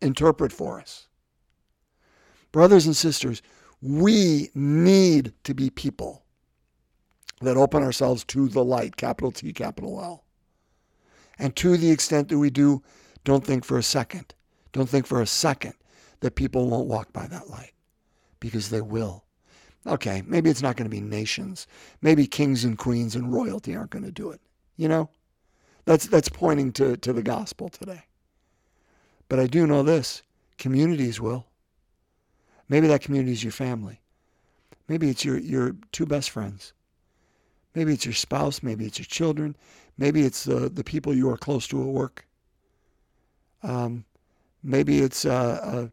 Interpret 0.00 0.52
for 0.52 0.80
us. 0.80 1.08
Brothers 2.52 2.86
and 2.86 2.94
sisters, 2.94 3.42
we 3.82 4.50
need 4.54 5.32
to 5.42 5.52
be 5.52 5.68
people 5.68 6.22
that 7.40 7.56
open 7.56 7.82
ourselves 7.82 8.22
to 8.26 8.46
the 8.48 8.64
light, 8.64 8.94
capital 8.94 9.32
T, 9.32 9.52
capital 9.52 10.00
L. 10.00 10.22
And 11.36 11.56
to 11.56 11.76
the 11.76 11.90
extent 11.90 12.28
that 12.28 12.38
we 12.38 12.50
do, 12.50 12.80
don't 13.24 13.44
think 13.44 13.64
for 13.64 13.76
a 13.76 13.82
second, 13.82 14.36
don't 14.70 14.88
think 14.88 15.04
for 15.04 15.20
a 15.20 15.26
second 15.26 15.74
that 16.20 16.36
people 16.36 16.70
won't 16.70 16.86
walk 16.86 17.12
by 17.12 17.26
that 17.26 17.50
light 17.50 17.72
because 18.40 18.70
they 18.70 18.80
will. 18.80 19.24
Okay, 19.86 20.22
maybe 20.26 20.50
it's 20.50 20.62
not 20.62 20.76
going 20.76 20.90
to 20.90 20.94
be 20.94 21.00
nations. 21.00 21.66
Maybe 22.02 22.26
kings 22.26 22.64
and 22.64 22.76
queens 22.76 23.14
and 23.14 23.32
royalty 23.32 23.74
aren't 23.74 23.90
going 23.90 24.04
to 24.04 24.12
do 24.12 24.30
it. 24.30 24.40
You 24.76 24.88
know? 24.88 25.10
That's 25.84 26.06
that's 26.06 26.28
pointing 26.28 26.72
to, 26.72 26.96
to 26.98 27.12
the 27.12 27.22
gospel 27.22 27.68
today. 27.68 28.02
But 29.28 29.40
I 29.40 29.46
do 29.46 29.66
know 29.66 29.82
this 29.82 30.22
communities 30.58 31.20
will. 31.20 31.46
Maybe 32.68 32.86
that 32.86 33.00
community 33.00 33.32
is 33.32 33.42
your 33.42 33.52
family. 33.52 34.00
Maybe 34.88 35.08
it's 35.08 35.24
your, 35.24 35.38
your 35.38 35.74
two 35.92 36.06
best 36.06 36.30
friends. 36.30 36.72
Maybe 37.74 37.94
it's 37.94 38.04
your 38.04 38.14
spouse. 38.14 38.62
Maybe 38.62 38.84
it's 38.84 38.98
your 38.98 39.06
children. 39.06 39.56
Maybe 39.98 40.22
it's 40.22 40.44
the, 40.44 40.68
the 40.68 40.84
people 40.84 41.14
you 41.14 41.30
are 41.30 41.36
close 41.36 41.66
to 41.68 41.80
at 41.80 41.88
work. 41.88 42.26
Um, 43.62 44.04
maybe 44.62 45.00
it's 45.00 45.24
uh, 45.24 45.88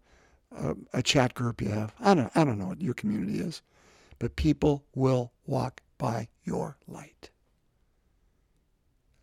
a, 0.93 1.03
chat 1.03 1.33
group 1.33 1.61
you 1.61 1.69
have. 1.69 1.93
I 1.99 2.13
don't, 2.13 2.31
I 2.35 2.43
don't 2.43 2.57
know 2.57 2.67
what 2.67 2.81
your 2.81 2.93
community 2.93 3.39
is, 3.39 3.61
but 4.19 4.35
people 4.35 4.83
will 4.95 5.31
walk 5.45 5.81
by 5.97 6.27
your 6.43 6.77
light. 6.87 7.29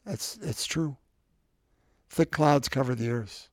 That's, 0.05 0.35
that's 0.37 0.67
true. 0.67 0.97
Thick 2.11 2.31
clouds 2.31 2.69
cover 2.69 2.95
the 2.95 3.11
earth. 3.11 3.49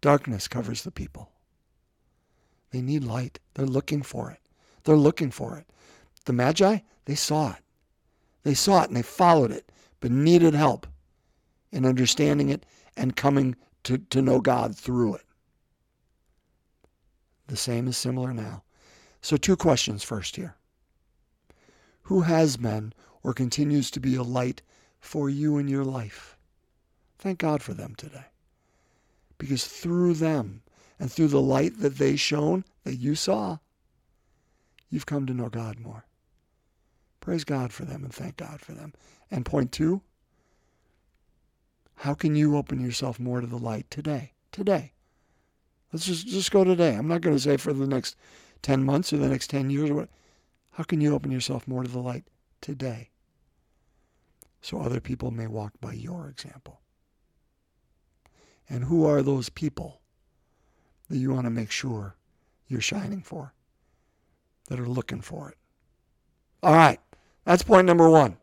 Darkness 0.00 0.48
covers 0.48 0.82
the 0.82 0.90
people. 0.90 1.30
They 2.70 2.80
need 2.80 3.04
light. 3.04 3.38
They're 3.54 3.66
looking 3.66 4.02
for 4.02 4.30
it. 4.30 4.40
They're 4.84 4.96
looking 4.96 5.30
for 5.30 5.56
it. 5.58 5.66
The 6.24 6.32
Magi, 6.32 6.78
they 7.04 7.14
saw 7.14 7.52
it. 7.52 7.62
They 8.42 8.54
saw 8.54 8.82
it 8.82 8.88
and 8.88 8.96
they 8.96 9.02
followed 9.02 9.50
it, 9.50 9.70
but 10.00 10.10
needed 10.10 10.54
help 10.54 10.86
in 11.72 11.84
understanding 11.84 12.48
it 12.48 12.64
and 12.96 13.16
coming 13.16 13.56
to, 13.84 13.98
to 13.98 14.22
know 14.22 14.40
God 14.40 14.76
through 14.76 15.16
it. 15.16 15.24
The 17.50 17.56
same 17.56 17.88
is 17.88 17.96
similar 17.96 18.32
now. 18.32 18.62
So, 19.20 19.36
two 19.36 19.56
questions 19.56 20.04
first 20.04 20.36
here. 20.36 20.54
Who 22.02 22.20
has 22.20 22.56
been 22.56 22.92
or 23.24 23.34
continues 23.34 23.90
to 23.90 23.98
be 23.98 24.14
a 24.14 24.22
light 24.22 24.62
for 25.00 25.28
you 25.28 25.58
in 25.58 25.66
your 25.66 25.84
life? 25.84 26.36
Thank 27.18 27.40
God 27.40 27.60
for 27.60 27.74
them 27.74 27.96
today. 27.96 28.26
Because 29.36 29.66
through 29.66 30.14
them 30.14 30.62
and 31.00 31.10
through 31.10 31.26
the 31.26 31.40
light 31.40 31.80
that 31.80 31.98
they 31.98 32.14
shone, 32.14 32.64
that 32.84 32.94
you 32.94 33.16
saw, 33.16 33.58
you've 34.88 35.06
come 35.06 35.26
to 35.26 35.34
know 35.34 35.48
God 35.48 35.80
more. 35.80 36.04
Praise 37.18 37.42
God 37.42 37.72
for 37.72 37.84
them 37.84 38.04
and 38.04 38.14
thank 38.14 38.36
God 38.36 38.60
for 38.60 38.74
them. 38.74 38.94
And 39.28 39.44
point 39.44 39.72
two, 39.72 40.02
how 41.96 42.14
can 42.14 42.36
you 42.36 42.56
open 42.56 42.78
yourself 42.78 43.18
more 43.18 43.40
to 43.40 43.46
the 43.48 43.58
light 43.58 43.90
today? 43.90 44.34
Today. 44.52 44.92
Let's 45.92 46.06
just, 46.06 46.26
just 46.26 46.50
go 46.50 46.64
today. 46.64 46.94
I'm 46.94 47.08
not 47.08 47.20
going 47.20 47.36
to 47.36 47.42
say 47.42 47.56
for 47.56 47.72
the 47.72 47.86
next 47.86 48.16
10 48.62 48.84
months 48.84 49.12
or 49.12 49.16
the 49.16 49.28
next 49.28 49.48
10 49.50 49.70
years 49.70 49.90
or 49.90 49.94
what. 49.94 50.08
How 50.72 50.84
can 50.84 51.00
you 51.00 51.14
open 51.14 51.30
yourself 51.30 51.66
more 51.66 51.82
to 51.82 51.90
the 51.90 51.98
light 51.98 52.24
today 52.60 53.10
so 54.60 54.80
other 54.80 55.00
people 55.00 55.30
may 55.30 55.46
walk 55.46 55.72
by 55.80 55.92
your 55.92 56.28
example? 56.28 56.80
And 58.68 58.84
who 58.84 59.04
are 59.04 59.20
those 59.20 59.48
people 59.48 60.00
that 61.08 61.18
you 61.18 61.32
want 61.32 61.46
to 61.46 61.50
make 61.50 61.72
sure 61.72 62.14
you're 62.68 62.80
shining 62.80 63.22
for, 63.22 63.52
that 64.68 64.78
are 64.78 64.88
looking 64.88 65.20
for 65.20 65.50
it? 65.50 65.56
All 66.62 66.74
right, 66.74 67.00
that's 67.44 67.64
point 67.64 67.86
number 67.86 68.08
one. 68.08 68.36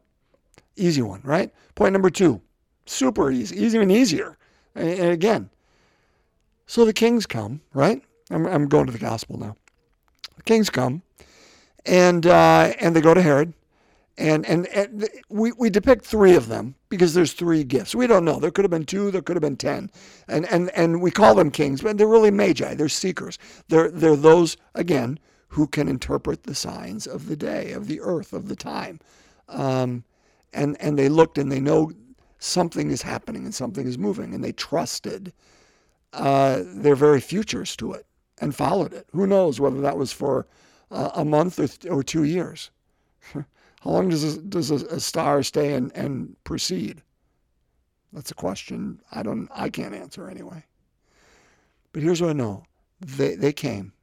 Easy 0.75 1.01
one, 1.01 1.21
right? 1.23 1.53
Point 1.75 1.93
number 1.93 2.09
two, 2.09 2.41
super 2.85 3.31
easy, 3.31 3.63
even 3.63 3.89
easier. 3.89 4.37
And 4.75 5.11
again, 5.11 5.49
so 6.67 6.85
the 6.85 6.93
kings 6.93 7.25
come, 7.25 7.61
right? 7.73 8.03
I'm, 8.29 8.45
I'm 8.45 8.67
going 8.67 8.85
to 8.85 8.91
the 8.91 8.99
gospel 8.99 9.39
now. 9.39 9.55
The 10.35 10.43
kings 10.43 10.69
come, 10.69 11.01
and 11.85 12.25
uh, 12.25 12.73
and 12.79 12.95
they 12.95 13.01
go 13.01 13.13
to 13.13 13.21
Herod, 13.21 13.53
and 14.17 14.45
and, 14.45 14.67
and 14.67 15.09
we, 15.29 15.53
we 15.53 15.69
depict 15.69 16.05
three 16.05 16.35
of 16.35 16.47
them 16.49 16.75
because 16.89 17.13
there's 17.13 17.33
three 17.33 17.63
gifts. 17.63 17.95
We 17.95 18.05
don't 18.05 18.25
know. 18.25 18.39
There 18.39 18.51
could 18.51 18.65
have 18.65 18.71
been 18.71 18.85
two. 18.85 19.11
There 19.11 19.21
could 19.21 19.37
have 19.37 19.41
been 19.41 19.57
ten, 19.57 19.89
and 20.27 20.45
and 20.47 20.69
and 20.71 21.01
we 21.01 21.09
call 21.09 21.35
them 21.35 21.51
kings, 21.51 21.81
but 21.81 21.97
they're 21.97 22.07
really 22.07 22.31
magi. 22.31 22.73
They're 22.75 22.89
seekers. 22.89 23.39
They're 23.69 23.89
they're 23.89 24.17
those 24.17 24.57
again 24.75 25.19
who 25.49 25.67
can 25.67 25.87
interpret 25.87 26.43
the 26.43 26.55
signs 26.55 27.07
of 27.07 27.27
the 27.27 27.37
day, 27.37 27.71
of 27.71 27.87
the 27.87 28.01
earth, 28.01 28.33
of 28.33 28.49
the 28.49 28.55
time, 28.55 28.99
um, 29.47 30.03
and 30.53 30.75
and 30.81 30.99
they 30.99 31.07
looked 31.07 31.37
and 31.37 31.49
they 31.49 31.61
know 31.61 31.91
something 32.39 32.91
is 32.91 33.01
happening 33.01 33.45
and 33.45 33.55
something 33.55 33.87
is 33.87 33.97
moving, 33.97 34.33
and 34.33 34.43
they 34.43 34.51
trusted 34.51 35.31
uh, 36.13 36.63
their 36.65 36.95
very 36.95 37.21
futures 37.21 37.75
to 37.77 37.93
it 37.93 38.05
and 38.39 38.55
followed 38.55 38.93
it. 38.93 39.07
Who 39.11 39.27
knows 39.27 39.59
whether 39.59 39.81
that 39.81 39.97
was 39.97 40.11
for 40.11 40.47
uh, 40.91 41.11
a 41.15 41.25
month 41.25 41.59
or, 41.59 41.89
or 41.91 42.03
two 42.03 42.23
years? 42.23 42.71
How 43.33 43.43
long 43.89 44.09
does 44.09 44.23
a, 44.23 44.41
does 44.41 44.71
a, 44.71 44.75
a 44.87 44.99
star 44.99 45.43
stay 45.43 45.73
and, 45.73 45.91
and 45.95 46.35
proceed? 46.43 47.01
That's 48.13 48.31
a 48.31 48.35
question 48.35 49.01
I 49.11 49.21
don't 49.23 49.49
I 49.53 49.69
can't 49.69 49.93
answer 49.93 50.29
anyway. 50.29 50.63
But 51.91 52.03
here's 52.03 52.21
what 52.21 52.29
I 52.29 52.33
know. 52.33 52.63
They 52.99 53.35
they 53.35 53.53
came 53.53 53.93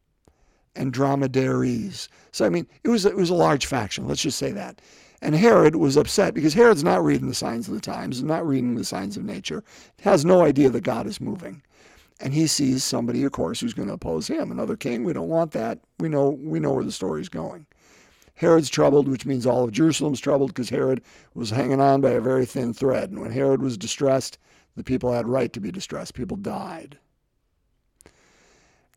and 0.76 0.92
dromedaries. 0.92 2.08
So 2.32 2.44
I 2.44 2.48
mean, 2.48 2.66
it 2.82 2.88
was 2.88 3.04
it 3.04 3.16
was 3.16 3.30
a 3.30 3.34
large 3.34 3.66
faction. 3.66 4.06
Let's 4.06 4.22
just 4.22 4.38
say 4.38 4.52
that. 4.52 4.80
And 5.22 5.34
Herod 5.34 5.76
was 5.76 5.96
upset 5.96 6.34
because 6.34 6.52
Herod's 6.52 6.84
not 6.84 7.02
reading 7.02 7.28
the 7.28 7.34
signs 7.34 7.66
of 7.66 7.74
the 7.74 7.80
times, 7.80 8.22
not 8.22 8.46
reading 8.46 8.74
the 8.74 8.84
signs 8.84 9.16
of 9.16 9.24
nature, 9.24 9.64
has 10.02 10.24
no 10.24 10.42
idea 10.42 10.68
that 10.68 10.82
God 10.82 11.06
is 11.06 11.20
moving. 11.20 11.62
And 12.20 12.32
he 12.32 12.46
sees 12.46 12.84
somebody, 12.84 13.24
of 13.24 13.32
course, 13.32 13.60
who's 13.60 13.74
going 13.74 13.88
to 13.88 13.94
oppose 13.94 14.28
him, 14.28 14.50
another 14.50 14.76
king. 14.76 15.04
We 15.04 15.12
don't 15.12 15.28
want 15.28 15.52
that. 15.52 15.80
We 15.98 16.08
know 16.08 16.30
we 16.30 16.60
know 16.60 16.72
where 16.72 16.84
the 16.84 16.92
story's 16.92 17.28
going. 17.28 17.66
Herod's 18.34 18.70
troubled, 18.70 19.08
which 19.08 19.26
means 19.26 19.46
all 19.46 19.64
of 19.64 19.72
Jerusalem's 19.72 20.20
troubled 20.20 20.50
because 20.50 20.68
Herod 20.68 21.02
was 21.34 21.50
hanging 21.50 21.80
on 21.80 22.00
by 22.00 22.10
a 22.10 22.20
very 22.20 22.44
thin 22.44 22.74
thread. 22.74 23.10
And 23.10 23.20
when 23.20 23.30
Herod 23.30 23.62
was 23.62 23.78
distressed, 23.78 24.38
the 24.76 24.84
people 24.84 25.12
had 25.12 25.28
right 25.28 25.52
to 25.52 25.60
be 25.60 25.70
distressed. 25.70 26.14
People 26.14 26.36
died. 26.36 26.98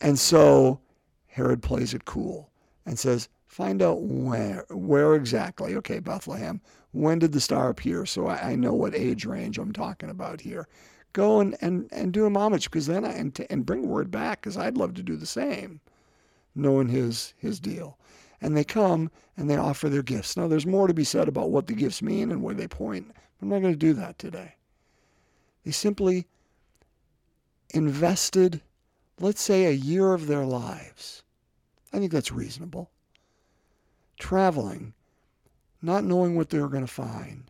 And 0.02 0.18
so 0.18 0.80
Herod 1.28 1.62
plays 1.62 1.94
it 1.94 2.06
cool 2.06 2.50
and 2.86 2.98
says, 2.98 3.30
find 3.46 3.82
out 3.82 4.02
where, 4.02 4.66
where 4.70 5.14
exactly. 5.16 5.76
Okay, 5.76 6.00
Bethlehem. 6.00 6.62
When 6.92 7.20
did 7.20 7.32
the 7.32 7.42
star 7.42 7.70
appear? 7.70 8.06
So 8.06 8.28
I, 8.28 8.52
I 8.52 8.56
know 8.56 8.74
what 8.74 8.96
age 8.96 9.26
range 9.26 9.60
I'm 9.60 9.74
talking 9.74 10.10
about 10.10 10.42
here. 10.42 10.68
Go 11.18 11.40
and, 11.40 11.58
and, 11.62 11.90
and 11.92 12.14
do 12.14 12.26
him 12.26 12.38
homage 12.38 12.70
because 12.70 12.86
then 12.86 13.04
I, 13.04 13.14
and, 13.14 13.46
and 13.50 13.66
bring 13.66 13.88
word 13.88 14.12
back 14.12 14.40
because 14.40 14.56
I'd 14.56 14.78
love 14.78 14.94
to 14.94 15.02
do 15.04 15.18
the 15.18 15.26
same, 15.26 15.82
knowing 16.54 16.90
his, 16.90 17.34
his 17.38 17.60
deal. 17.60 17.98
And 18.40 18.56
they 18.56 18.64
come 18.64 19.10
and 19.36 19.50
they 19.50 19.58
offer 19.58 19.90
their 19.90 20.04
gifts. 20.04 20.38
Now, 20.38 20.48
there's 20.48 20.68
more 20.68 20.86
to 20.86 20.94
be 20.94 21.04
said 21.04 21.28
about 21.28 21.50
what 21.50 21.66
the 21.66 21.74
gifts 21.74 22.04
mean 22.04 22.32
and 22.32 22.44
where 22.44 22.54
they 22.54 22.68
point. 22.68 23.12
I'm 23.42 23.50
not 23.50 23.64
going 23.64 23.74
to 23.74 23.78
do 23.80 23.94
that 23.94 24.20
today. 24.20 24.54
They 25.66 25.72
simply 25.72 26.28
invested, 27.74 28.62
let's 29.20 29.42
say, 29.42 29.66
a 29.66 29.72
year 29.72 30.14
of 30.14 30.28
their 30.28 30.46
lives 30.46 31.24
I 31.94 32.00
think 32.00 32.12
that's 32.12 32.32
reasonable. 32.32 32.92
Traveling, 34.20 34.94
not 35.82 36.04
knowing 36.04 36.36
what 36.36 36.50
they're 36.50 36.68
going 36.68 36.86
to 36.86 36.92
find, 36.92 37.50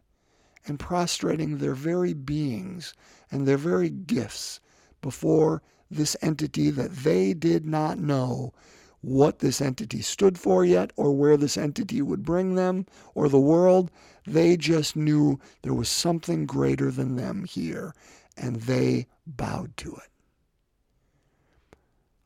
and 0.68 0.80
prostrating 0.80 1.58
their 1.58 1.74
very 1.74 2.14
beings 2.14 2.94
and 3.32 3.48
their 3.48 3.58
very 3.58 3.90
gifts 3.90 4.60
before 5.02 5.62
this 5.90 6.16
entity 6.22 6.70
that 6.70 6.92
they 6.92 7.34
did 7.34 7.66
not 7.66 7.98
know 7.98 8.54
what 9.02 9.40
this 9.40 9.62
entity 9.62 10.02
stood 10.02 10.38
for 10.38 10.66
yet 10.66 10.92
or 10.96 11.12
where 11.12 11.38
this 11.38 11.58
entity 11.58 12.02
would 12.02 12.24
bring 12.24 12.56
them 12.56 12.86
or 13.16 13.30
the 13.30 13.40
world. 13.40 13.90
They 14.26 14.58
just 14.58 14.96
knew 14.96 15.40
there 15.62 15.74
was 15.74 15.90
something 15.90 16.46
greater 16.46 16.92
than 16.92 17.16
them 17.16 17.46
here 17.46 17.94
and 18.36 18.58
they 18.58 19.08
bowed 19.26 19.76
to 19.78 19.94
it. 19.96 20.12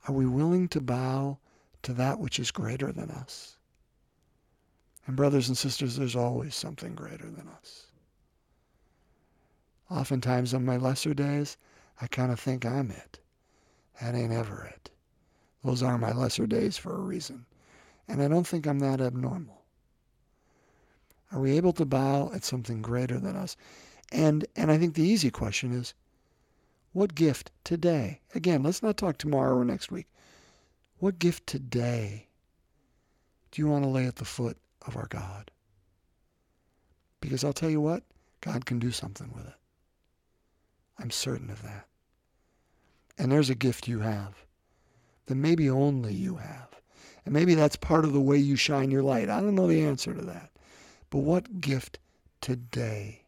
Are 0.07 0.13
we 0.15 0.25
willing 0.25 0.67
to 0.69 0.81
bow 0.81 1.37
to 1.83 1.93
that 1.93 2.19
which 2.19 2.39
is 2.39 2.51
greater 2.51 2.91
than 2.91 3.09
us. 3.09 3.57
And, 5.07 5.15
brothers 5.15 5.47
and 5.47 5.57
sisters, 5.57 5.95
there's 5.95 6.15
always 6.15 6.55
something 6.55 6.93
greater 6.93 7.29
than 7.29 7.47
us. 7.47 7.87
Oftentimes 9.91 10.53
on 10.53 10.63
my 10.63 10.77
lesser 10.77 11.13
days, 11.13 11.57
I 11.99 12.07
kind 12.07 12.31
of 12.31 12.39
think 12.39 12.65
I'm 12.65 12.91
it. 12.91 13.19
That 13.99 14.15
ain't 14.15 14.31
ever 14.31 14.63
it. 14.63 14.89
Those 15.65 15.83
are 15.83 15.97
my 15.97 16.13
lesser 16.13 16.47
days 16.47 16.77
for 16.77 16.95
a 16.95 17.01
reason. 17.01 17.45
And 18.07 18.21
I 18.21 18.29
don't 18.29 18.47
think 18.47 18.65
I'm 18.65 18.79
that 18.79 19.01
abnormal. 19.01 19.63
Are 21.31 21.41
we 21.41 21.57
able 21.57 21.73
to 21.73 21.85
bow 21.85 22.31
at 22.33 22.45
something 22.45 22.81
greater 22.81 23.19
than 23.19 23.35
us? 23.35 23.57
And 24.13 24.45
and 24.55 24.71
I 24.71 24.77
think 24.77 24.95
the 24.95 25.03
easy 25.03 25.29
question 25.29 25.73
is, 25.73 25.93
what 26.93 27.13
gift 27.13 27.51
today? 27.65 28.21
Again, 28.33 28.63
let's 28.63 28.81
not 28.81 28.97
talk 28.97 29.17
tomorrow 29.17 29.57
or 29.57 29.65
next 29.65 29.91
week. 29.91 30.07
What 30.99 31.19
gift 31.19 31.47
today 31.47 32.27
do 33.51 33.61
you 33.61 33.67
want 33.67 33.83
to 33.83 33.89
lay 33.89 34.05
at 34.05 34.15
the 34.15 34.25
foot 34.25 34.57
of 34.85 34.95
our 34.95 35.07
God? 35.07 35.51
Because 37.19 37.43
I'll 37.43 37.53
tell 37.53 37.69
you 37.69 37.81
what, 37.81 38.03
God 38.39 38.65
can 38.65 38.79
do 38.79 38.91
something 38.91 39.31
with 39.35 39.47
it. 39.47 39.53
I'm 41.01 41.11
certain 41.11 41.49
of 41.49 41.63
that. 41.63 41.87
And 43.17 43.31
there's 43.31 43.49
a 43.49 43.55
gift 43.55 43.87
you 43.87 43.99
have 43.99 44.45
that 45.25 45.35
maybe 45.35 45.69
only 45.69 46.13
you 46.13 46.35
have. 46.35 46.69
And 47.25 47.33
maybe 47.33 47.55
that's 47.55 47.75
part 47.75 48.05
of 48.05 48.13
the 48.13 48.21
way 48.21 48.37
you 48.37 48.55
shine 48.55 48.91
your 48.91 49.03
light. 49.03 49.29
I 49.29 49.41
don't 49.41 49.55
know 49.55 49.67
the 49.67 49.83
answer 49.83 50.13
to 50.13 50.21
that. 50.23 50.51
But 51.09 51.19
what 51.19 51.61
gift 51.61 51.99
today 52.39 53.23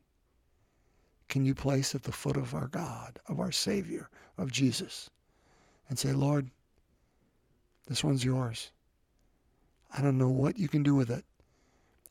can 1.30 1.46
you 1.46 1.56
place 1.56 1.96
at 1.96 2.04
the 2.04 2.12
foot 2.12 2.38
of 2.38 2.54
our 2.54 2.68
God, 2.68 3.20
of 3.28 3.40
our 3.40 3.52
Savior, 3.52 4.10
of 4.38 4.52
Jesus, 4.52 5.10
and 5.90 5.98
say, 5.98 6.14
Lord, 6.14 6.50
this 7.88 8.04
one's 8.04 8.24
yours. 8.24 8.72
I 9.96 10.02
don't 10.02 10.18
know 10.18 10.30
what 10.30 10.58
you 10.58 10.68
can 10.68 10.84
do 10.84 10.96
with 10.96 11.10
it. 11.10 11.26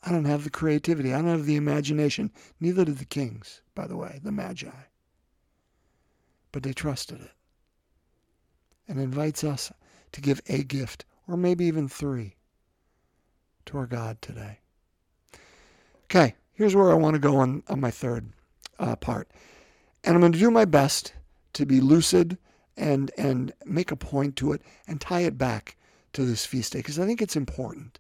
I 0.05 0.11
don't 0.11 0.25
have 0.25 0.45
the 0.45 0.51
creativity. 0.51 1.13
I 1.13 1.19
don't 1.19 1.29
have 1.29 1.47
the 1.47 1.57
imagination. 1.57 2.33
Neither 2.61 2.85
did 2.85 2.99
the 2.99 3.05
kings, 3.05 3.63
by 3.75 3.87
the 3.87 3.97
way, 3.97 4.21
the 4.23 4.33
Magi. 4.33 4.71
But 6.53 6.63
they 6.63 6.73
trusted 6.73 7.21
it. 7.21 7.31
And 8.89 9.01
invites 9.01 9.43
us 9.43 9.73
to 10.13 10.21
give 10.21 10.41
a 10.49 10.63
gift, 10.63 11.05
or 11.27 11.37
maybe 11.37 11.65
even 11.65 11.89
three, 11.89 12.37
to 13.67 13.79
our 13.79 13.87
God 13.87 14.21
today. 14.21 14.59
Okay, 16.05 16.35
here's 16.53 16.77
where 16.77 16.91
I 16.91 16.95
want 16.95 17.15
to 17.15 17.21
go 17.21 17.37
on, 17.39 17.63
on 17.69 17.81
my 17.81 17.91
third 17.91 18.29
uh, 18.79 18.97
part. 18.97 19.31
And 20.05 20.15
I'm 20.15 20.21
going 20.21 20.33
to 20.33 20.39
do 20.39 20.51
my 20.51 20.65
best 20.65 21.15
to 21.55 21.65
be 21.65 21.81
lucid 21.81 22.37
and 22.77 23.11
and 23.19 23.53
make 23.67 23.91
a 23.91 23.97
point 23.97 24.37
to 24.37 24.53
it 24.53 24.63
and 24.87 25.01
tie 25.01 25.21
it 25.21 25.37
back 25.37 25.77
to 26.13 26.25
this 26.25 26.45
feast 26.45 26.73
day 26.73 26.79
because 26.79 26.99
I 26.99 27.07
think 27.07 27.23
it's 27.23 27.37
important. 27.37 27.99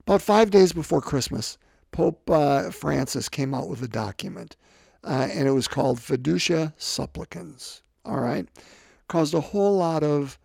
About 0.00 0.22
five 0.22 0.50
days 0.50 0.72
before 0.72 1.00
Christmas, 1.00 1.56
Pope 1.90 2.28
uh, 2.30 2.70
Francis 2.70 3.28
came 3.28 3.54
out 3.54 3.68
with 3.68 3.82
a 3.82 3.88
document, 3.88 4.56
uh, 5.04 5.28
and 5.30 5.46
it 5.46 5.52
was 5.52 5.68
called 5.68 5.98
Fiducia 5.98 6.72
Supplicans. 6.76 7.82
All 8.04 8.20
right, 8.20 8.46
caused 9.08 9.34
a 9.34 9.40
whole 9.40 9.76
lot 9.76 10.02
of 10.02 10.38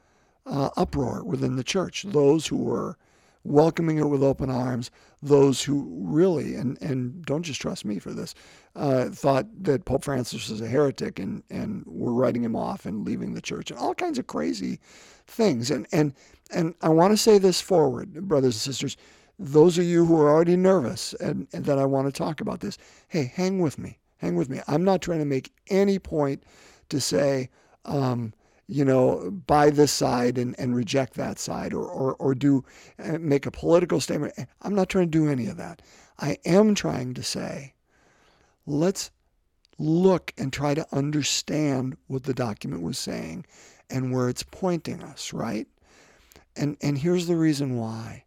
uh, 0.45 0.69
uproar 0.77 1.23
within 1.23 1.55
the 1.55 1.63
church. 1.63 2.03
Those 2.03 2.47
who 2.47 2.57
were 2.57 2.97
welcoming 3.43 3.97
it 3.97 4.09
with 4.09 4.23
open 4.23 4.49
arms, 4.49 4.91
those 5.21 5.63
who 5.63 5.87
really, 6.01 6.55
and, 6.55 6.81
and 6.81 7.25
don't 7.25 7.43
just 7.43 7.61
trust 7.61 7.85
me 7.85 7.99
for 7.99 8.11
this, 8.11 8.35
uh, 8.75 9.09
thought 9.09 9.45
that 9.63 9.85
Pope 9.85 10.03
Francis 10.03 10.49
was 10.49 10.61
a 10.61 10.67
heretic 10.67 11.19
and, 11.19 11.43
and 11.49 11.83
were 11.85 12.13
writing 12.13 12.43
him 12.43 12.55
off 12.55 12.85
and 12.85 13.05
leaving 13.05 13.33
the 13.33 13.41
church 13.41 13.71
and 13.71 13.79
all 13.79 13.95
kinds 13.95 14.19
of 14.19 14.27
crazy 14.27 14.79
things. 15.27 15.71
And, 15.71 15.87
and, 15.91 16.13
and 16.51 16.75
I 16.81 16.89
want 16.89 17.11
to 17.11 17.17
say 17.17 17.37
this 17.37 17.61
forward, 17.61 18.27
brothers 18.27 18.55
and 18.55 18.61
sisters. 18.61 18.97
Those 19.37 19.77
of 19.77 19.85
you 19.85 20.05
who 20.05 20.19
are 20.19 20.29
already 20.29 20.57
nervous 20.57 21.13
and, 21.13 21.47
and 21.53 21.63
that 21.65 21.79
I 21.79 21.85
want 21.85 22.07
to 22.07 22.11
talk 22.11 22.41
about 22.41 22.59
this, 22.59 22.77
hey, 23.07 23.31
hang 23.33 23.59
with 23.59 23.79
me. 23.79 23.98
Hang 24.19 24.35
with 24.35 24.49
me. 24.49 24.61
I'm 24.67 24.83
not 24.83 25.01
trying 25.01 25.19
to 25.19 25.25
make 25.25 25.51
any 25.69 25.97
point 25.99 26.43
to 26.89 27.01
say, 27.01 27.49
um, 27.85 28.33
you 28.67 28.85
know, 28.85 29.31
buy 29.47 29.71
this 29.71 29.91
side 29.91 30.37
and, 30.37 30.55
and 30.59 30.75
reject 30.75 31.15
that 31.15 31.39
side 31.39 31.73
or, 31.73 31.85
or, 31.85 32.15
or 32.15 32.35
do 32.35 32.63
uh, 33.03 33.17
make 33.19 33.45
a 33.45 33.51
political 33.51 33.99
statement. 33.99 34.33
I'm 34.61 34.75
not 34.75 34.89
trying 34.89 35.05
to 35.05 35.17
do 35.17 35.27
any 35.27 35.47
of 35.47 35.57
that. 35.57 35.81
I 36.19 36.37
am 36.45 36.75
trying 36.75 37.13
to 37.15 37.23
say, 37.23 37.73
let's 38.67 39.09
look 39.79 40.33
and 40.37 40.51
try 40.51 40.73
to 40.73 40.85
understand 40.91 41.97
what 42.07 42.23
the 42.23 42.33
document 42.33 42.83
was 42.83 42.99
saying 42.99 43.45
and 43.89 44.13
where 44.13 44.29
it's 44.29 44.43
pointing 44.43 45.01
us, 45.01 45.33
right? 45.33 45.67
And, 46.55 46.77
and 46.81 46.97
here's 46.97 47.27
the 47.27 47.37
reason 47.37 47.77
why. 47.77 48.25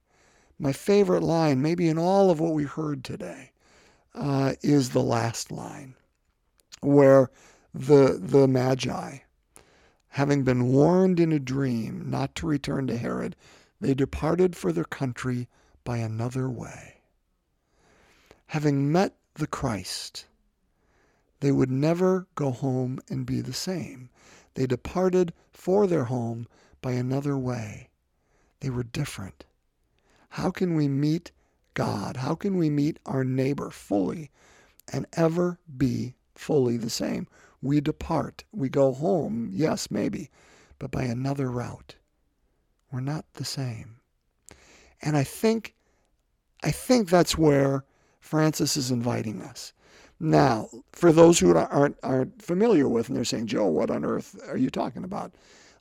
My 0.59 0.72
favorite 0.72 1.22
line, 1.22 1.61
maybe 1.61 1.88
in 1.88 1.98
all 1.98 2.31
of 2.31 2.40
what 2.40 2.55
we 2.55 2.64
heard 2.64 3.05
today, 3.05 3.51
uh, 4.14 4.55
is 4.62 4.90
the 4.90 5.03
last 5.03 5.51
line 5.51 5.94
where 6.81 7.31
the, 7.72 8.18
the 8.20 8.46
Magi, 8.46 9.18
having 10.09 10.42
been 10.42 10.72
warned 10.72 11.18
in 11.18 11.33
a 11.33 11.38
dream 11.38 12.11
not 12.11 12.35
to 12.35 12.46
return 12.46 12.87
to 12.88 12.98
Herod, 12.98 13.37
they 13.81 13.94
departed 13.94 14.55
for 14.57 14.72
their 14.72 14.85
country 14.85 15.48
by 15.85 15.98
another 15.98 16.48
way. 16.48 17.01
Having 18.48 18.92
met 18.92 19.16
the 19.35 19.46
Christ, 19.46 20.27
they 21.40 21.51
would 21.51 21.70
never 21.70 22.27
go 22.35 22.51
home 22.51 23.01
and 23.09 23.25
be 23.27 23.40
the 23.40 23.53
same. 23.53 24.11
They 24.55 24.66
departed 24.66 25.33
for 25.51 25.87
their 25.87 26.05
home 26.05 26.46
by 26.81 26.92
another 26.92 27.38
way. 27.38 27.88
They 28.61 28.70
were 28.70 28.85
different. 28.85 29.44
How 30.31 30.51
can 30.51 30.75
we 30.75 30.87
meet 30.87 31.33
God? 31.74 32.18
How 32.18 32.35
can 32.35 32.56
we 32.56 32.70
meet 32.70 32.98
our 33.06 33.24
neighbor 33.24 33.70
fully 33.70 34.30
and 34.92 35.06
ever 35.14 35.58
be 35.76 36.14
fully 36.35 36.76
the 36.76 36.90
same? 36.90 37.26
we 37.62 37.80
depart. 37.80 38.44
We 38.52 38.68
go 38.68 38.92
home, 38.92 39.48
yes, 39.52 39.90
maybe, 39.90 40.30
but 40.78 40.90
by 40.90 41.04
another 41.04 41.50
route. 41.50 41.94
We're 42.90 43.00
not 43.00 43.24
the 43.35 43.44
same. 43.44 44.00
And 45.00 45.16
I 45.16 45.24
think 45.24 45.74
I 46.64 46.70
think 46.70 47.08
that's 47.08 47.38
where 47.38 47.85
Francis 48.20 48.76
is 48.76 48.90
inviting 48.92 49.42
us. 49.42 49.72
Now, 50.20 50.68
for 50.92 51.11
those 51.11 51.40
who 51.40 51.56
aren't, 51.56 51.96
aren't 52.04 52.40
familiar 52.40 52.88
with 52.88 53.08
and 53.08 53.16
they're 53.16 53.24
saying, 53.24 53.48
Joe, 53.48 53.66
what 53.66 53.90
on 53.90 54.04
earth 54.04 54.40
are 54.46 54.56
you 54.56 54.70
talking 54.70 55.02
about? 55.02 55.32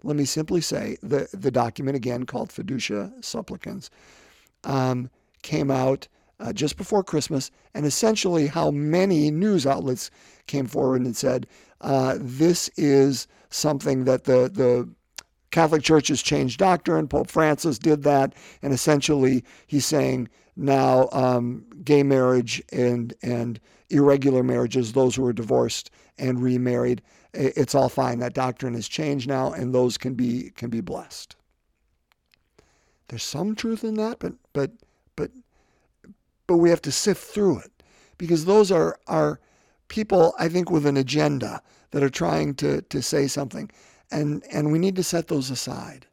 Let 0.03 0.15
me 0.15 0.25
simply 0.25 0.59
say 0.61 0.97
the, 1.03 1.27
the 1.33 1.51
document, 1.51 1.95
again 1.97 2.25
called 2.25 2.49
Fiducia 2.49 3.23
Supplicans, 3.23 3.91
um, 4.63 5.11
came 5.41 5.71
out 5.71 6.07
uh, 6.39 6.51
just 6.53 6.77
before 6.77 7.03
Christmas, 7.03 7.51
and 7.73 7.85
essentially 7.85 8.47
how 8.47 8.71
many 8.71 9.29
news 9.31 9.65
outlets 9.65 10.09
came 10.47 10.65
forward 10.67 11.01
and 11.01 11.15
said, 11.15 11.47
uh, 11.81 12.17
this 12.19 12.69
is 12.77 13.27
something 13.49 14.05
that 14.05 14.23
the, 14.23 14.49
the 14.49 14.89
Catholic 15.51 15.83
Church 15.83 16.07
has 16.07 16.21
changed 16.21 16.59
doctrine. 16.59 17.07
Pope 17.07 17.29
Francis 17.29 17.77
did 17.77 18.03
that, 18.03 18.33
and 18.61 18.73
essentially 18.73 19.43
he's 19.67 19.85
saying 19.85 20.29
now 20.55 21.09
um, 21.11 21.65
gay 21.83 22.03
marriage 22.03 22.61
and 22.71 23.13
and 23.21 23.59
irregular 23.89 24.43
marriages, 24.43 24.93
those 24.93 25.15
who 25.15 25.25
are 25.25 25.33
divorced 25.33 25.91
and 26.17 26.41
remarried, 26.41 27.01
it's 27.33 27.75
all 27.75 27.89
fine. 27.89 28.19
That 28.19 28.33
doctrine 28.33 28.73
has 28.73 28.87
changed 28.87 29.27
now, 29.27 29.51
and 29.51 29.73
those 29.73 29.97
can 29.97 30.13
be 30.13 30.51
can 30.55 30.69
be 30.69 30.81
blessed. 30.81 31.35
There's 33.07 33.23
some 33.23 33.55
truth 33.55 33.83
in 33.83 33.95
that, 33.95 34.19
but 34.19 34.33
but 34.53 34.71
but 36.51 36.57
we 36.57 36.69
have 36.69 36.81
to 36.81 36.91
sift 36.91 37.23
through 37.23 37.59
it 37.59 37.71
because 38.17 38.43
those 38.43 38.73
are 38.73 38.99
are 39.07 39.39
people 39.87 40.33
I 40.37 40.49
think 40.49 40.69
with 40.69 40.85
an 40.85 40.97
agenda 40.97 41.61
that 41.91 42.03
are 42.03 42.09
trying 42.09 42.55
to 42.55 42.81
to 42.81 43.01
say 43.01 43.27
something, 43.27 43.71
and 44.11 44.43
and 44.51 44.69
we 44.69 44.77
need 44.77 44.97
to 44.97 45.03
set 45.03 45.29
those 45.29 45.49
aside. 45.49 46.07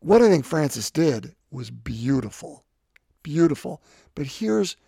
What 0.00 0.22
I 0.22 0.30
think 0.30 0.46
Francis 0.46 0.90
did 0.90 1.34
was 1.50 1.70
beautiful, 1.70 2.64
beautiful. 3.22 3.82
But 4.14 4.24
here's 4.24 4.78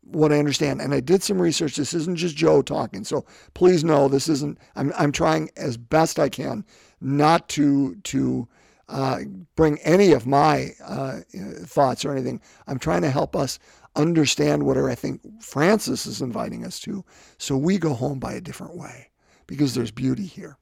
what 0.00 0.32
I 0.32 0.38
understand, 0.38 0.80
and 0.80 0.94
I 0.94 1.00
did 1.00 1.22
some 1.22 1.38
research. 1.38 1.76
This 1.76 1.92
isn't 1.92 2.16
just 2.16 2.36
Joe 2.36 2.62
talking, 2.62 3.04
so 3.04 3.26
please 3.52 3.84
know 3.84 4.08
this 4.08 4.30
isn't. 4.30 4.56
I'm 4.74 4.90
I'm 4.96 5.12
trying 5.12 5.50
as 5.58 5.76
best 5.76 6.18
I 6.18 6.30
can 6.30 6.64
not 6.98 7.46
to 7.50 7.96
to 7.96 8.48
uh, 8.90 9.20
bring 9.56 9.78
any 9.78 10.12
of 10.12 10.26
my 10.26 10.72
uh, 10.84 11.20
thoughts 11.62 12.04
or 12.04 12.12
anything. 12.12 12.40
I'm 12.66 12.78
trying 12.78 13.02
to 13.02 13.10
help 13.10 13.34
us 13.34 13.58
understand 13.96 14.64
what 14.64 14.76
I 14.76 14.94
think 14.94 15.22
Francis 15.42 16.06
is 16.06 16.20
inviting 16.20 16.64
us 16.64 16.78
to, 16.80 17.04
so 17.38 17.56
we 17.56 17.78
go 17.78 17.94
home 17.94 18.18
by 18.18 18.34
a 18.34 18.40
different 18.40 18.76
way, 18.76 19.10
because 19.46 19.74
there's 19.74 19.90
beauty 19.90 20.26
here. 20.26 20.58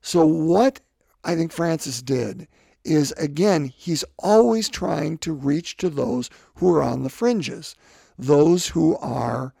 So 0.00 0.26
what 0.26 0.80
I 1.22 1.36
think 1.36 1.52
Francis 1.52 2.02
did 2.02 2.48
is 2.84 3.12
again, 3.12 3.66
he's 3.66 4.04
always 4.18 4.68
trying 4.68 5.18
to 5.18 5.32
reach 5.32 5.76
to 5.76 5.88
those 5.88 6.28
who 6.56 6.74
are 6.74 6.82
on 6.82 7.04
the 7.04 7.10
fringes 7.10 7.76
those 8.18 8.68
who 8.68 8.96
are 8.98 9.54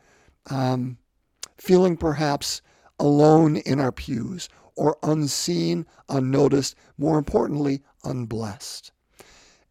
um, 0.50 0.98
feeling 1.56 1.96
perhaps 1.96 2.62
alone 2.98 3.56
in 3.56 3.80
our 3.80 3.92
pews 3.92 4.48
or 4.76 4.96
unseen, 5.02 5.86
unnoticed, 6.08 6.74
more 6.98 7.18
importantly, 7.18 7.82
unblessed. 8.04 8.92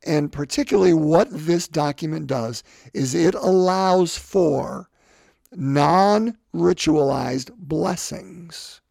And 0.03 0.31
particularly, 0.31 0.93
what 0.93 1.27
this 1.31 1.67
document 1.67 2.27
does 2.27 2.63
is 2.93 3.13
it 3.13 3.35
allows 3.35 4.17
for 4.17 4.89
non 5.53 6.37
ritualized 6.53 7.51
blessings 7.57 8.81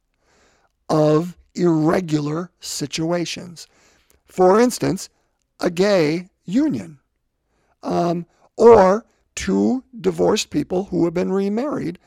of 0.88 1.36
irregular 1.54 2.50
situations. 2.60 3.66
For 4.26 4.60
instance, 4.60 5.08
a 5.58 5.70
gay 5.70 6.28
union, 6.44 7.00
um, 7.82 8.26
or 8.56 9.04
two 9.34 9.84
divorced 10.00 10.50
people 10.50 10.84
who 10.84 11.04
have 11.04 11.14
been 11.14 11.32
remarried. 11.32 11.98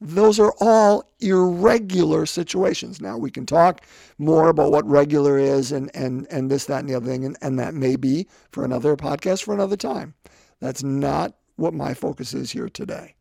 Those 0.00 0.40
are 0.40 0.54
all 0.60 1.12
irregular 1.20 2.24
situations. 2.24 3.00
Now, 3.00 3.18
we 3.18 3.30
can 3.30 3.44
talk 3.44 3.84
more 4.18 4.48
about 4.48 4.72
what 4.72 4.86
regular 4.86 5.38
is 5.38 5.72
and, 5.72 5.90
and, 5.94 6.26
and 6.30 6.50
this, 6.50 6.64
that, 6.66 6.80
and 6.80 6.88
the 6.88 6.94
other 6.94 7.06
thing, 7.06 7.24
and, 7.24 7.36
and 7.42 7.58
that 7.58 7.74
may 7.74 7.96
be 7.96 8.26
for 8.50 8.64
another 8.64 8.96
podcast 8.96 9.42
for 9.42 9.52
another 9.52 9.76
time. 9.76 10.14
That's 10.60 10.82
not 10.82 11.34
what 11.56 11.74
my 11.74 11.92
focus 11.92 12.32
is 12.32 12.50
here 12.50 12.68
today. 12.68 13.14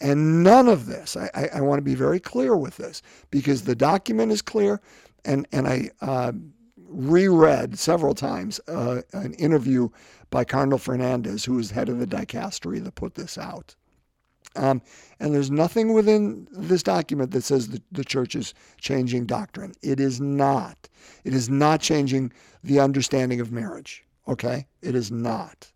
And 0.00 0.42
none 0.42 0.68
of 0.68 0.86
this, 0.86 1.16
I, 1.16 1.30
I, 1.34 1.48
I 1.54 1.60
want 1.60 1.78
to 1.78 1.82
be 1.82 1.94
very 1.94 2.20
clear 2.20 2.56
with 2.56 2.76
this 2.76 3.02
because 3.30 3.62
the 3.62 3.76
document 3.76 4.32
is 4.32 4.42
clear, 4.42 4.80
and, 5.24 5.46
and 5.52 5.66
I 5.66 5.90
uh, 6.00 6.32
reread 6.76 7.78
several 7.78 8.14
times 8.14 8.60
uh, 8.68 9.02
an 9.12 9.34
interview 9.34 9.88
by 10.30 10.44
Cardinal 10.44 10.78
Fernandez, 10.78 11.44
who 11.44 11.58
is 11.58 11.70
head 11.70 11.88
of 11.88 11.98
the 11.98 12.06
dicastery 12.06 12.82
that 12.82 12.94
put 12.94 13.14
this 13.14 13.38
out. 13.38 13.74
Um, 14.56 14.82
and 15.18 15.34
there's 15.34 15.50
nothing 15.50 15.92
within 15.92 16.46
this 16.50 16.82
document 16.82 17.30
that 17.30 17.44
says 17.44 17.68
the, 17.68 17.80
the 17.92 18.04
church 18.04 18.34
is 18.34 18.54
changing 18.78 19.26
doctrine. 19.26 19.72
It 19.82 20.00
is 20.00 20.20
not. 20.20 20.88
It 21.24 21.34
is 21.34 21.48
not 21.48 21.80
changing 21.80 22.32
the 22.62 22.80
understanding 22.80 23.40
of 23.40 23.52
marriage. 23.52 24.04
Okay? 24.28 24.66
It 24.82 24.94
is 24.94 25.10
not. 25.10 25.72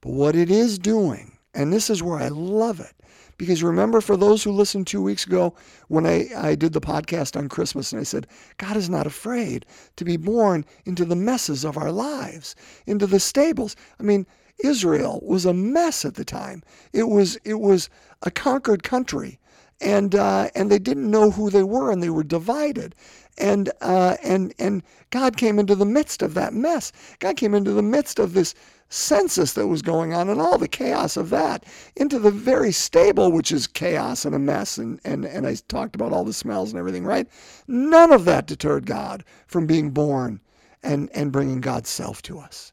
But 0.00 0.12
what 0.12 0.36
it 0.36 0.50
is 0.50 0.78
doing, 0.78 1.38
and 1.54 1.72
this 1.72 1.90
is 1.90 2.02
where 2.02 2.18
I 2.18 2.28
love 2.28 2.80
it, 2.80 2.94
because 3.36 3.62
remember, 3.62 4.00
for 4.00 4.16
those 4.16 4.42
who 4.42 4.50
listened 4.50 4.88
two 4.88 5.00
weeks 5.00 5.24
ago 5.24 5.54
when 5.86 6.06
I, 6.06 6.28
I 6.36 6.54
did 6.56 6.72
the 6.72 6.80
podcast 6.80 7.36
on 7.36 7.48
Christmas, 7.48 7.92
and 7.92 8.00
I 8.00 8.04
said, 8.04 8.26
God 8.56 8.76
is 8.76 8.90
not 8.90 9.06
afraid 9.06 9.64
to 9.94 10.04
be 10.04 10.16
born 10.16 10.64
into 10.84 11.04
the 11.04 11.16
messes 11.16 11.64
of 11.64 11.76
our 11.76 11.92
lives, 11.92 12.56
into 12.86 13.06
the 13.06 13.20
stables. 13.20 13.76
I 14.00 14.02
mean, 14.02 14.26
Israel 14.58 15.20
was 15.22 15.44
a 15.44 15.54
mess 15.54 16.04
at 16.04 16.14
the 16.14 16.24
time. 16.24 16.62
It 16.92 17.08
was 17.08 17.36
it 17.44 17.60
was 17.60 17.88
a 18.22 18.30
conquered 18.30 18.82
country, 18.82 19.38
and 19.80 20.14
uh, 20.14 20.50
and 20.54 20.70
they 20.70 20.78
didn't 20.78 21.10
know 21.10 21.30
who 21.30 21.50
they 21.50 21.62
were, 21.62 21.90
and 21.90 22.02
they 22.02 22.10
were 22.10 22.24
divided, 22.24 22.94
and 23.36 23.70
uh, 23.80 24.16
and 24.22 24.52
and 24.58 24.82
God 25.10 25.36
came 25.36 25.58
into 25.58 25.74
the 25.74 25.86
midst 25.86 26.22
of 26.22 26.34
that 26.34 26.52
mess. 26.52 26.92
God 27.20 27.36
came 27.36 27.54
into 27.54 27.72
the 27.72 27.82
midst 27.82 28.18
of 28.18 28.34
this 28.34 28.54
census 28.90 29.52
that 29.52 29.66
was 29.66 29.82
going 29.82 30.14
on 30.14 30.28
and 30.28 30.40
all 30.40 30.56
the 30.56 30.68
chaos 30.68 31.16
of 31.16 31.30
that 31.30 31.64
into 31.96 32.18
the 32.18 32.30
very 32.30 32.72
stable, 32.72 33.30
which 33.30 33.52
is 33.52 33.66
chaos 33.66 34.24
and 34.24 34.34
a 34.34 34.38
mess. 34.38 34.78
And, 34.78 34.98
and, 35.04 35.24
and 35.24 35.46
I 35.46 35.56
talked 35.68 35.94
about 35.94 36.12
all 36.12 36.24
the 36.24 36.32
smells 36.32 36.70
and 36.70 36.78
everything, 36.78 37.04
right? 37.04 37.28
None 37.66 38.12
of 38.12 38.24
that 38.24 38.46
deterred 38.46 38.86
God 38.86 39.24
from 39.46 39.66
being 39.66 39.90
born 39.90 40.40
and, 40.82 41.10
and 41.12 41.32
bringing 41.32 41.60
God's 41.60 41.90
self 41.90 42.22
to 42.22 42.38
us 42.38 42.72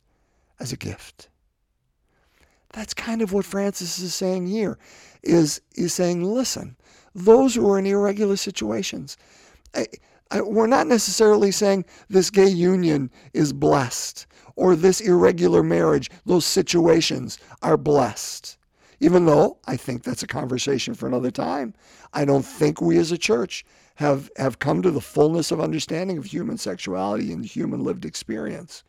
as 0.60 0.72
a 0.72 0.78
gift. 0.78 1.28
That's 2.76 2.94
kind 2.94 3.22
of 3.22 3.32
what 3.32 3.46
Francis 3.46 4.00
is 4.00 4.14
saying 4.14 4.48
here, 4.48 4.78
is, 5.24 5.62
is 5.76 5.94
saying, 5.94 6.26
listen, 6.26 6.76
those 7.16 7.56
who 7.56 7.72
are 7.72 7.80
in 7.80 7.86
irregular 7.86 8.36
situations, 8.36 9.16
I, 9.74 9.88
I, 10.30 10.42
we're 10.42 10.68
not 10.68 10.86
necessarily 10.86 11.52
saying 11.52 11.86
this 12.10 12.30
gay 12.30 12.50
union 12.50 13.12
is 13.34 13.54
blessed 13.54 14.28
or 14.58 14.76
this 14.76 15.00
irregular 15.00 15.64
marriage, 15.64 16.12
those 16.26 16.44
situations 16.44 17.40
are 17.64 17.78
blessed. 17.78 18.58
Even 19.00 19.26
though 19.26 19.58
I 19.66 19.78
think 19.78 20.04
that's 20.04 20.24
a 20.24 20.28
conversation 20.28 20.96
for 20.96 21.08
another 21.08 21.32
time. 21.32 21.74
I 22.14 22.26
don't 22.26 22.46
think 22.46 22.82
we 22.82 22.98
as 22.98 23.12
a 23.12 23.18
church 23.18 23.64
have, 23.96 24.30
have 24.36 24.60
come 24.60 24.82
to 24.82 24.92
the 24.92 25.00
fullness 25.00 25.50
of 25.52 25.62
understanding 25.62 26.18
of 26.18 26.26
human 26.26 26.58
sexuality 26.58 27.32
and 27.32 27.46
human 27.46 27.86
lived 27.86 28.04
experience. 28.04 28.84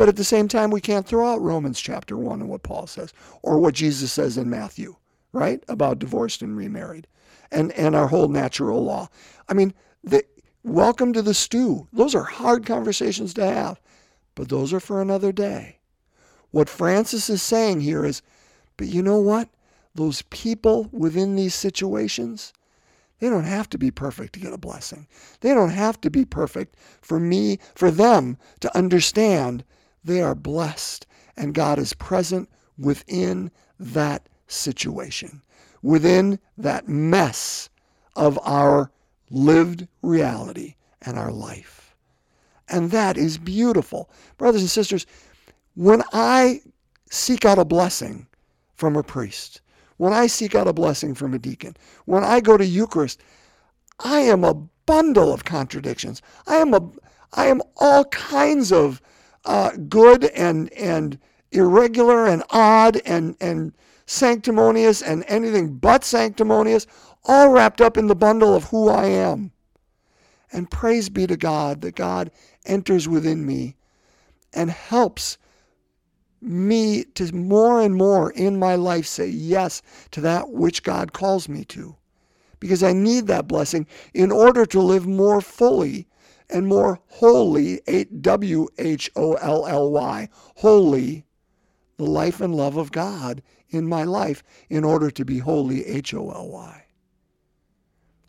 But 0.00 0.08
at 0.08 0.16
the 0.16 0.24
same 0.24 0.48
time, 0.48 0.70
we 0.70 0.80
can't 0.80 1.06
throw 1.06 1.30
out 1.30 1.42
Romans 1.42 1.78
chapter 1.78 2.16
1 2.16 2.40
and 2.40 2.48
what 2.48 2.62
Paul 2.62 2.86
says, 2.86 3.12
or 3.42 3.58
what 3.58 3.74
Jesus 3.74 4.10
says 4.10 4.38
in 4.38 4.48
Matthew, 4.48 4.96
right? 5.30 5.62
About 5.68 5.98
divorced 5.98 6.40
and 6.40 6.56
remarried, 6.56 7.06
and, 7.50 7.70
and 7.72 7.94
our 7.94 8.06
whole 8.06 8.28
natural 8.28 8.82
law. 8.82 9.10
I 9.46 9.52
mean, 9.52 9.74
the, 10.02 10.24
welcome 10.64 11.12
to 11.12 11.20
the 11.20 11.34
stew. 11.34 11.86
Those 11.92 12.14
are 12.14 12.24
hard 12.24 12.64
conversations 12.64 13.34
to 13.34 13.44
have 13.44 13.78
but 14.34 14.48
those 14.48 14.72
are 14.72 14.80
for 14.80 15.02
another 15.02 15.32
day. 15.32 15.76
What 16.50 16.70
Francis 16.70 17.28
is 17.28 17.42
saying 17.42 17.82
here 17.82 18.06
is, 18.06 18.22
but 18.78 18.86
you 18.86 19.02
know 19.02 19.20
what? 19.20 19.50
Those 19.94 20.22
people 20.22 20.88
within 20.92 21.36
these 21.36 21.54
situations, 21.54 22.54
they 23.18 23.28
don't 23.28 23.44
have 23.44 23.68
to 23.68 23.76
be 23.76 23.90
perfect 23.90 24.32
to 24.32 24.40
get 24.40 24.54
a 24.54 24.56
blessing. 24.56 25.06
They 25.40 25.52
don't 25.52 25.70
have 25.70 26.00
to 26.00 26.10
be 26.10 26.24
perfect 26.24 26.76
for 27.02 27.20
me, 27.20 27.58
for 27.74 27.90
them 27.90 28.38
to 28.60 28.74
understand 28.74 29.62
they 30.04 30.20
are 30.20 30.34
blessed 30.34 31.06
and 31.36 31.54
God 31.54 31.78
is 31.78 31.92
present 31.94 32.48
within 32.78 33.50
that 33.78 34.28
situation, 34.46 35.42
within 35.82 36.38
that 36.58 36.88
mess 36.88 37.68
of 38.16 38.38
our 38.42 38.90
lived 39.30 39.86
reality 40.02 40.74
and 41.02 41.18
our 41.18 41.32
life. 41.32 41.94
And 42.68 42.90
that 42.90 43.16
is 43.16 43.38
beautiful. 43.38 44.10
Brothers 44.38 44.60
and 44.60 44.70
sisters, 44.70 45.06
when 45.74 46.02
I 46.12 46.60
seek 47.10 47.44
out 47.44 47.58
a 47.58 47.64
blessing 47.64 48.26
from 48.74 48.96
a 48.96 49.02
priest, 49.02 49.60
when 49.96 50.12
I 50.12 50.26
seek 50.26 50.54
out 50.54 50.68
a 50.68 50.72
blessing 50.72 51.14
from 51.14 51.34
a 51.34 51.38
deacon, 51.38 51.76
when 52.06 52.24
I 52.24 52.40
go 52.40 52.56
to 52.56 52.64
Eucharist, 52.64 53.20
I 53.98 54.20
am 54.20 54.44
a 54.44 54.54
bundle 54.86 55.32
of 55.32 55.44
contradictions. 55.44 56.22
I 56.46 56.56
am 56.56 56.74
a 56.74 56.90
I 57.32 57.46
am 57.46 57.62
all 57.76 58.06
kinds 58.06 58.72
of 58.72 59.00
uh, 59.44 59.72
good 59.88 60.24
and 60.24 60.72
and 60.74 61.18
irregular 61.52 62.26
and 62.26 62.42
odd 62.50 63.00
and 63.04 63.36
and 63.40 63.72
sanctimonious 64.06 65.02
and 65.02 65.24
anything 65.28 65.74
but 65.76 66.04
sanctimonious, 66.04 66.86
all 67.24 67.50
wrapped 67.50 67.80
up 67.80 67.96
in 67.96 68.08
the 68.08 68.14
bundle 68.14 68.54
of 68.54 68.64
who 68.64 68.88
I 68.88 69.06
am. 69.06 69.52
And 70.52 70.70
praise 70.70 71.08
be 71.08 71.26
to 71.28 71.36
God 71.36 71.80
that 71.82 71.94
God 71.94 72.30
enters 72.66 73.06
within 73.06 73.46
me 73.46 73.76
and 74.52 74.70
helps 74.70 75.38
me 76.42 77.04
to 77.04 77.32
more 77.34 77.80
and 77.80 77.94
more 77.94 78.32
in 78.32 78.58
my 78.58 78.74
life 78.74 79.06
say 79.06 79.28
yes 79.28 79.82
to 80.10 80.20
that 80.22 80.50
which 80.50 80.82
God 80.82 81.12
calls 81.12 81.48
me 81.48 81.64
to. 81.66 81.94
Because 82.58 82.82
I 82.82 82.92
need 82.92 83.26
that 83.28 83.46
blessing 83.46 83.86
in 84.12 84.32
order 84.32 84.66
to 84.66 84.80
live 84.80 85.06
more 85.06 85.40
fully 85.40 86.06
and 86.52 86.66
more 86.66 87.00
wholly, 87.08 87.80
W 88.20 88.68
H 88.78 89.10
O 89.16 89.34
L 89.34 89.66
L 89.66 89.90
Y, 89.90 90.28
wholly, 90.56 91.24
the 91.96 92.06
life 92.06 92.40
and 92.40 92.54
love 92.54 92.76
of 92.76 92.92
God 92.92 93.42
in 93.68 93.86
my 93.86 94.04
life 94.04 94.42
in 94.68 94.84
order 94.84 95.10
to 95.10 95.24
be 95.24 95.38
holy, 95.38 95.86
H 95.86 96.14
O 96.14 96.30
L 96.30 96.48
Y. 96.48 96.84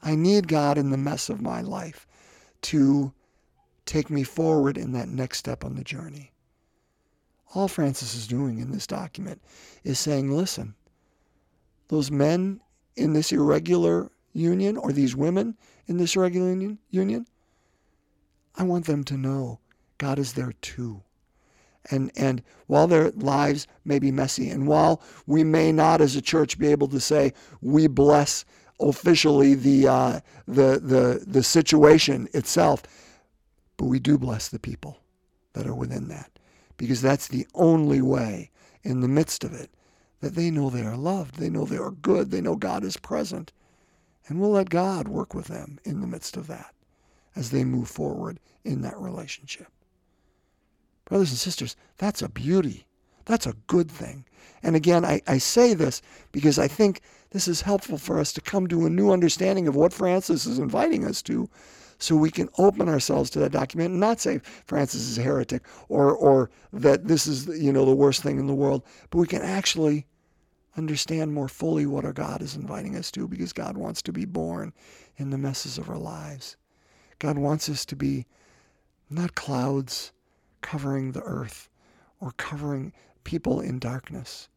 I 0.03 0.15
need 0.15 0.47
God 0.47 0.77
in 0.77 0.89
the 0.89 0.97
mess 0.97 1.29
of 1.29 1.41
my 1.41 1.61
life 1.61 2.07
to 2.63 3.13
take 3.85 4.09
me 4.09 4.23
forward 4.23 4.77
in 4.77 4.91
that 4.93 5.09
next 5.09 5.37
step 5.37 5.63
on 5.63 5.75
the 5.75 5.83
journey. 5.83 6.31
All 7.53 7.67
Francis 7.67 8.15
is 8.15 8.27
doing 8.27 8.59
in 8.59 8.71
this 8.71 8.87
document 8.87 9.41
is 9.83 9.99
saying, 9.99 10.31
listen, 10.31 10.75
those 11.89 12.09
men 12.09 12.61
in 12.95 13.13
this 13.13 13.31
irregular 13.31 14.09
union 14.33 14.77
or 14.77 14.91
these 14.91 15.15
women 15.15 15.57
in 15.87 15.97
this 15.97 16.15
irregular 16.15 16.77
union 16.89 17.27
I 18.55 18.63
want 18.63 18.85
them 18.85 19.03
to 19.05 19.17
know 19.17 19.59
God 19.97 20.19
is 20.19 20.33
there 20.33 20.53
too. 20.61 21.03
And, 21.89 22.11
and 22.15 22.43
while 22.67 22.87
their 22.87 23.11
lives 23.11 23.67
may 23.85 23.99
be 23.99 24.11
messy, 24.11 24.49
and 24.49 24.67
while 24.67 25.01
we 25.25 25.43
may 25.43 25.71
not 25.71 26.01
as 26.01 26.15
a 26.15 26.21
church 26.21 26.59
be 26.59 26.67
able 26.67 26.87
to 26.89 26.99
say, 26.99 27.33
we 27.61 27.87
bless 27.87 28.45
officially 28.79 29.55
the, 29.55 29.87
uh, 29.87 30.19
the, 30.47 30.79
the, 30.79 31.23
the 31.25 31.43
situation 31.43 32.27
itself, 32.33 32.83
but 33.77 33.85
we 33.85 33.99
do 33.99 34.17
bless 34.17 34.49
the 34.49 34.59
people 34.59 34.99
that 35.53 35.65
are 35.67 35.75
within 35.75 36.07
that 36.09 36.31
because 36.77 37.01
that's 37.01 37.27
the 37.27 37.47
only 37.53 38.01
way 38.01 38.51
in 38.83 39.01
the 39.01 39.07
midst 39.07 39.43
of 39.43 39.53
it 39.53 39.69
that 40.19 40.35
they 40.35 40.51
know 40.51 40.69
they 40.69 40.85
are 40.85 40.97
loved, 40.97 41.35
they 41.35 41.49
know 41.49 41.65
they 41.65 41.77
are 41.77 41.91
good, 41.91 42.29
they 42.29 42.41
know 42.41 42.55
God 42.55 42.83
is 42.83 42.97
present. 42.97 43.51
And 44.27 44.39
we'll 44.39 44.51
let 44.51 44.69
God 44.69 45.07
work 45.07 45.33
with 45.33 45.47
them 45.47 45.79
in 45.83 45.99
the 45.99 46.07
midst 46.07 46.37
of 46.37 46.45
that 46.47 46.73
as 47.35 47.51
they 47.51 47.63
move 47.63 47.87
forward 47.87 48.39
in 48.63 48.81
that 48.81 48.97
relationship. 48.97 49.67
Brothers 51.05 51.31
and 51.31 51.39
sisters, 51.39 51.75
that's 51.97 52.21
a 52.21 52.29
beauty. 52.29 52.85
That's 53.25 53.47
a 53.47 53.55
good 53.67 53.89
thing. 53.89 54.25
And 54.63 54.75
again, 54.75 55.05
I, 55.05 55.21
I 55.27 55.37
say 55.37 55.73
this 55.73 56.01
because 56.31 56.59
I 56.59 56.67
think 56.67 57.01
this 57.31 57.47
is 57.47 57.61
helpful 57.61 57.97
for 57.97 58.19
us 58.19 58.33
to 58.33 58.41
come 58.41 58.67
to 58.67 58.85
a 58.85 58.89
new 58.89 59.11
understanding 59.11 59.67
of 59.67 59.75
what 59.75 59.93
Francis 59.93 60.45
is 60.45 60.59
inviting 60.59 61.05
us 61.05 61.21
to 61.23 61.49
so 61.97 62.15
we 62.15 62.31
can 62.31 62.49
open 62.57 62.89
ourselves 62.89 63.29
to 63.29 63.39
that 63.39 63.51
document 63.51 63.91
and 63.91 63.99
not 63.99 64.19
say 64.19 64.39
Francis 64.65 65.01
is 65.01 65.17
a 65.17 65.21
heretic 65.21 65.63
or, 65.87 66.13
or 66.15 66.49
that 66.73 67.07
this 67.07 67.27
is 67.27 67.47
you 67.47 67.71
know 67.71 67.85
the 67.85 67.95
worst 67.95 68.23
thing 68.23 68.39
in 68.39 68.47
the 68.47 68.55
world, 68.55 68.83
but 69.09 69.19
we 69.19 69.27
can 69.27 69.41
actually 69.41 70.05
understand 70.77 71.33
more 71.33 71.47
fully 71.47 71.85
what 71.85 72.05
our 72.05 72.13
God 72.13 72.41
is 72.41 72.55
inviting 72.55 72.95
us 72.95 73.11
to 73.11 73.27
because 73.27 73.53
God 73.53 73.77
wants 73.77 74.01
to 74.03 74.13
be 74.13 74.25
born 74.25 74.73
in 75.17 75.29
the 75.29 75.37
messes 75.37 75.77
of 75.77 75.89
our 75.89 75.97
lives. 75.97 76.57
God 77.21 77.37
wants 77.37 77.69
us 77.69 77.85
to 77.85 77.95
be 77.95 78.25
not 79.07 79.35
clouds 79.35 80.11
covering 80.61 81.11
the 81.11 81.21
earth 81.21 81.69
or 82.19 82.31
covering 82.31 82.93
people 83.23 83.61
in 83.61 83.77
darkness, 83.77 84.49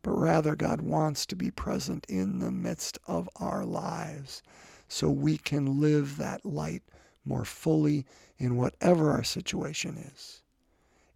but 0.00 0.12
rather 0.12 0.56
God 0.56 0.80
wants 0.80 1.26
to 1.26 1.36
be 1.36 1.50
present 1.50 2.06
in 2.08 2.38
the 2.38 2.50
midst 2.50 2.98
of 3.06 3.28
our 3.36 3.66
lives 3.66 4.42
so 4.88 5.10
we 5.10 5.36
can 5.36 5.82
live 5.82 6.16
that 6.16 6.46
light 6.46 6.82
more 7.26 7.44
fully 7.44 8.06
in 8.38 8.56
whatever 8.56 9.10
our 9.10 9.22
situation 9.22 9.98
is. 10.14 10.40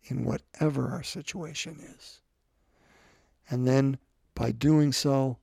In 0.05 0.27
whatever 0.27 0.91
our 0.91 1.03
situation 1.03 1.81
is. 1.97 2.21
And 3.49 3.67
then 3.67 3.97
by 4.35 4.53
doing 4.53 4.93
so, 4.93 5.39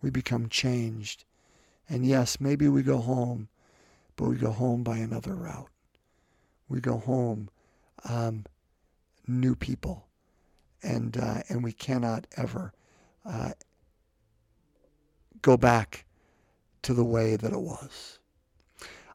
we 0.00 0.08
become 0.08 0.48
changed. 0.48 1.26
And 1.90 2.06
yes, 2.06 2.40
maybe 2.40 2.68
we 2.68 2.82
go 2.82 2.96
home, 2.96 3.48
but 4.16 4.28
we 4.28 4.36
go 4.36 4.50
home 4.50 4.82
by 4.82 4.98
another 4.98 5.34
route. 5.34 5.68
We 6.68 6.80
go 6.80 6.98
home 6.98 7.48
um, 8.08 8.44
new 9.26 9.54
people, 9.54 10.08
and 10.82 11.16
uh, 11.16 11.42
and 11.48 11.62
we 11.62 11.72
cannot 11.72 12.26
ever 12.36 12.72
uh, 13.24 13.52
go 15.42 15.56
back 15.56 16.04
to 16.82 16.94
the 16.94 17.04
way 17.04 17.36
that 17.36 17.52
it 17.52 17.60
was. 17.60 18.18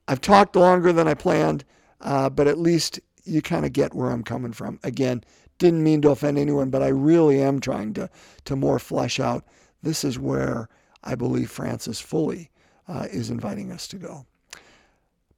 I've 0.07 0.21
talked 0.21 0.55
longer 0.55 0.91
than 0.91 1.07
I 1.07 1.13
planned, 1.13 1.63
uh, 2.01 2.29
but 2.29 2.47
at 2.47 2.57
least 2.57 2.99
you 3.23 3.41
kind 3.41 3.65
of 3.65 3.73
get 3.73 3.93
where 3.93 4.09
I'm 4.09 4.23
coming 4.23 4.53
from. 4.53 4.79
Again, 4.83 5.23
didn't 5.57 5.83
mean 5.83 6.01
to 6.01 6.09
offend 6.09 6.37
anyone, 6.37 6.69
but 6.69 6.81
I 6.81 6.87
really 6.87 7.41
am 7.41 7.59
trying 7.59 7.93
to, 7.93 8.09
to 8.45 8.55
more 8.55 8.79
flesh 8.79 9.19
out. 9.19 9.45
This 9.83 10.03
is 10.03 10.17
where 10.17 10.69
I 11.03 11.15
believe 11.15 11.51
Francis 11.51 11.99
fully 11.99 12.49
uh, 12.87 13.07
is 13.11 13.29
inviting 13.29 13.71
us 13.71 13.87
to 13.89 13.97
go. 13.97 14.25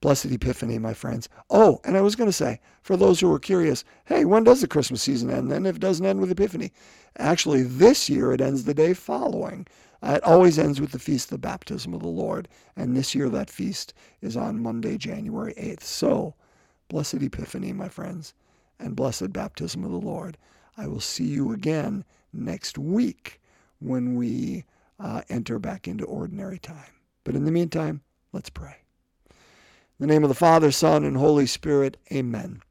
Blessed 0.03 0.25
Epiphany, 0.25 0.79
my 0.79 0.93
friends. 0.93 1.29
Oh, 1.49 1.79
and 1.85 1.95
I 1.95 2.01
was 2.01 2.17
going 2.17 2.27
to 2.27 2.33
say, 2.33 2.59
for 2.81 2.97
those 2.97 3.21
who 3.21 3.29
were 3.29 3.39
curious, 3.39 3.85
hey, 4.03 4.25
when 4.25 4.43
does 4.43 4.59
the 4.59 4.67
Christmas 4.67 5.01
season 5.01 5.29
end? 5.29 5.49
Then 5.49 5.65
if 5.65 5.77
it 5.77 5.81
doesn't 5.81 6.05
end 6.05 6.19
with 6.19 6.29
Epiphany. 6.29 6.73
Actually, 7.17 7.63
this 7.63 8.09
year 8.09 8.33
it 8.33 8.41
ends 8.41 8.65
the 8.65 8.73
day 8.73 8.93
following. 8.93 9.65
Uh, 10.01 10.15
it 10.17 10.23
always 10.25 10.59
ends 10.59 10.81
with 10.81 10.91
the 10.91 10.99
feast 10.99 11.27
of 11.27 11.29
the 11.29 11.47
baptism 11.47 11.93
of 11.93 12.01
the 12.01 12.09
Lord, 12.09 12.49
and 12.75 12.97
this 12.97 13.15
year 13.15 13.29
that 13.29 13.49
feast 13.49 13.93
is 14.19 14.35
on 14.35 14.61
Monday, 14.61 14.97
January 14.97 15.53
8th. 15.53 15.83
So, 15.83 16.35
blessed 16.89 17.21
Epiphany, 17.21 17.71
my 17.71 17.87
friends, 17.87 18.33
and 18.81 18.97
blessed 18.97 19.31
baptism 19.31 19.85
of 19.85 19.91
the 19.91 20.05
Lord. 20.05 20.37
I 20.75 20.85
will 20.85 20.99
see 20.99 21.27
you 21.27 21.53
again 21.53 22.03
next 22.33 22.77
week 22.77 23.39
when 23.79 24.15
we 24.15 24.65
uh, 24.99 25.21
enter 25.29 25.59
back 25.59 25.87
into 25.87 26.03
ordinary 26.03 26.59
time. 26.59 26.91
But 27.23 27.35
in 27.35 27.45
the 27.45 27.51
meantime, 27.53 28.01
let's 28.33 28.49
pray. 28.49 28.82
In 30.03 30.09
the 30.09 30.15
name 30.15 30.23
of 30.23 30.29
the 30.29 30.35
Father, 30.35 30.69
Son, 30.69 31.05
and 31.05 31.15
Holy 31.15 31.45
Spirit, 31.45 31.95
amen. 32.11 32.61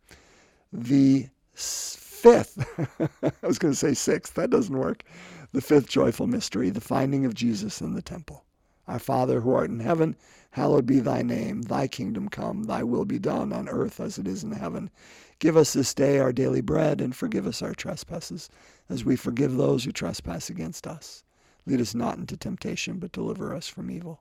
The 0.70 1.30
fifth, 1.54 2.62
I 3.22 3.46
was 3.46 3.58
going 3.58 3.72
to 3.72 3.78
say 3.78 3.94
sixth, 3.94 4.34
that 4.34 4.50
doesn't 4.50 4.76
work. 4.76 5.02
The 5.52 5.62
fifth 5.62 5.88
joyful 5.88 6.26
mystery, 6.26 6.68
the 6.68 6.82
finding 6.82 7.24
of 7.24 7.32
Jesus 7.32 7.80
in 7.80 7.94
the 7.94 8.02
temple. 8.02 8.44
Our 8.86 8.98
Father 8.98 9.40
who 9.40 9.54
art 9.54 9.70
in 9.70 9.80
heaven, 9.80 10.14
hallowed 10.50 10.84
be 10.84 11.00
thy 11.00 11.22
name. 11.22 11.62
Thy 11.62 11.88
kingdom 11.88 12.28
come, 12.28 12.64
thy 12.64 12.82
will 12.82 13.06
be 13.06 13.18
done 13.18 13.50
on 13.50 13.66
earth 13.66 13.98
as 13.98 14.18
it 14.18 14.28
is 14.28 14.44
in 14.44 14.52
heaven. 14.52 14.90
Give 15.38 15.56
us 15.56 15.72
this 15.72 15.94
day 15.94 16.18
our 16.18 16.34
daily 16.34 16.60
bread, 16.60 17.00
and 17.00 17.16
forgive 17.16 17.46
us 17.46 17.62
our 17.62 17.72
trespasses, 17.74 18.50
as 18.90 19.06
we 19.06 19.16
forgive 19.16 19.56
those 19.56 19.84
who 19.84 19.92
trespass 19.92 20.50
against 20.50 20.86
us. 20.86 21.24
Lead 21.64 21.80
us 21.80 21.94
not 21.94 22.18
into 22.18 22.36
temptation, 22.36 22.98
but 22.98 23.10
deliver 23.10 23.56
us 23.56 23.68
from 23.68 23.90
evil. 23.90 24.20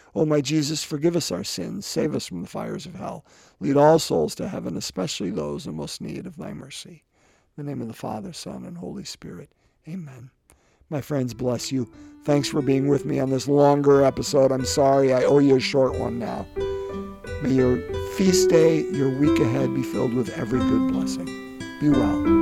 O 0.13 0.25
my 0.25 0.41
Jesus, 0.41 0.83
forgive 0.83 1.15
us 1.15 1.31
our 1.31 1.43
sins, 1.43 1.85
save 1.85 2.15
us 2.15 2.27
from 2.27 2.41
the 2.41 2.47
fires 2.47 2.85
of 2.85 2.95
hell, 2.95 3.25
lead 3.59 3.77
all 3.77 3.99
souls 3.99 4.35
to 4.35 4.47
heaven, 4.47 4.75
especially 4.75 5.29
those 5.29 5.65
in 5.65 5.75
most 5.75 6.01
need 6.01 6.25
of 6.25 6.35
thy 6.35 6.53
mercy. 6.53 7.03
In 7.57 7.65
the 7.65 7.69
name 7.69 7.81
of 7.81 7.87
the 7.87 7.93
Father, 7.93 8.33
Son, 8.33 8.65
and 8.65 8.77
Holy 8.77 9.03
Spirit. 9.03 9.49
Amen. 9.87 10.29
My 10.89 11.01
friends, 11.01 11.33
bless 11.33 11.71
you. 11.71 11.89
Thanks 12.25 12.49
for 12.49 12.61
being 12.61 12.87
with 12.87 13.05
me 13.05 13.19
on 13.19 13.29
this 13.29 13.47
longer 13.47 14.03
episode. 14.03 14.51
I'm 14.51 14.65
sorry 14.65 15.13
I 15.13 15.23
owe 15.23 15.39
you 15.39 15.55
a 15.55 15.61
short 15.61 15.97
one 15.97 16.19
now. 16.19 16.45
May 17.41 17.53
your 17.53 17.77
feast 18.15 18.49
day, 18.49 18.81
your 18.91 19.09
week 19.17 19.39
ahead 19.39 19.73
be 19.73 19.83
filled 19.83 20.13
with 20.13 20.29
every 20.37 20.59
good 20.59 20.91
blessing. 20.91 21.25
Be 21.79 21.89
well. 21.89 22.40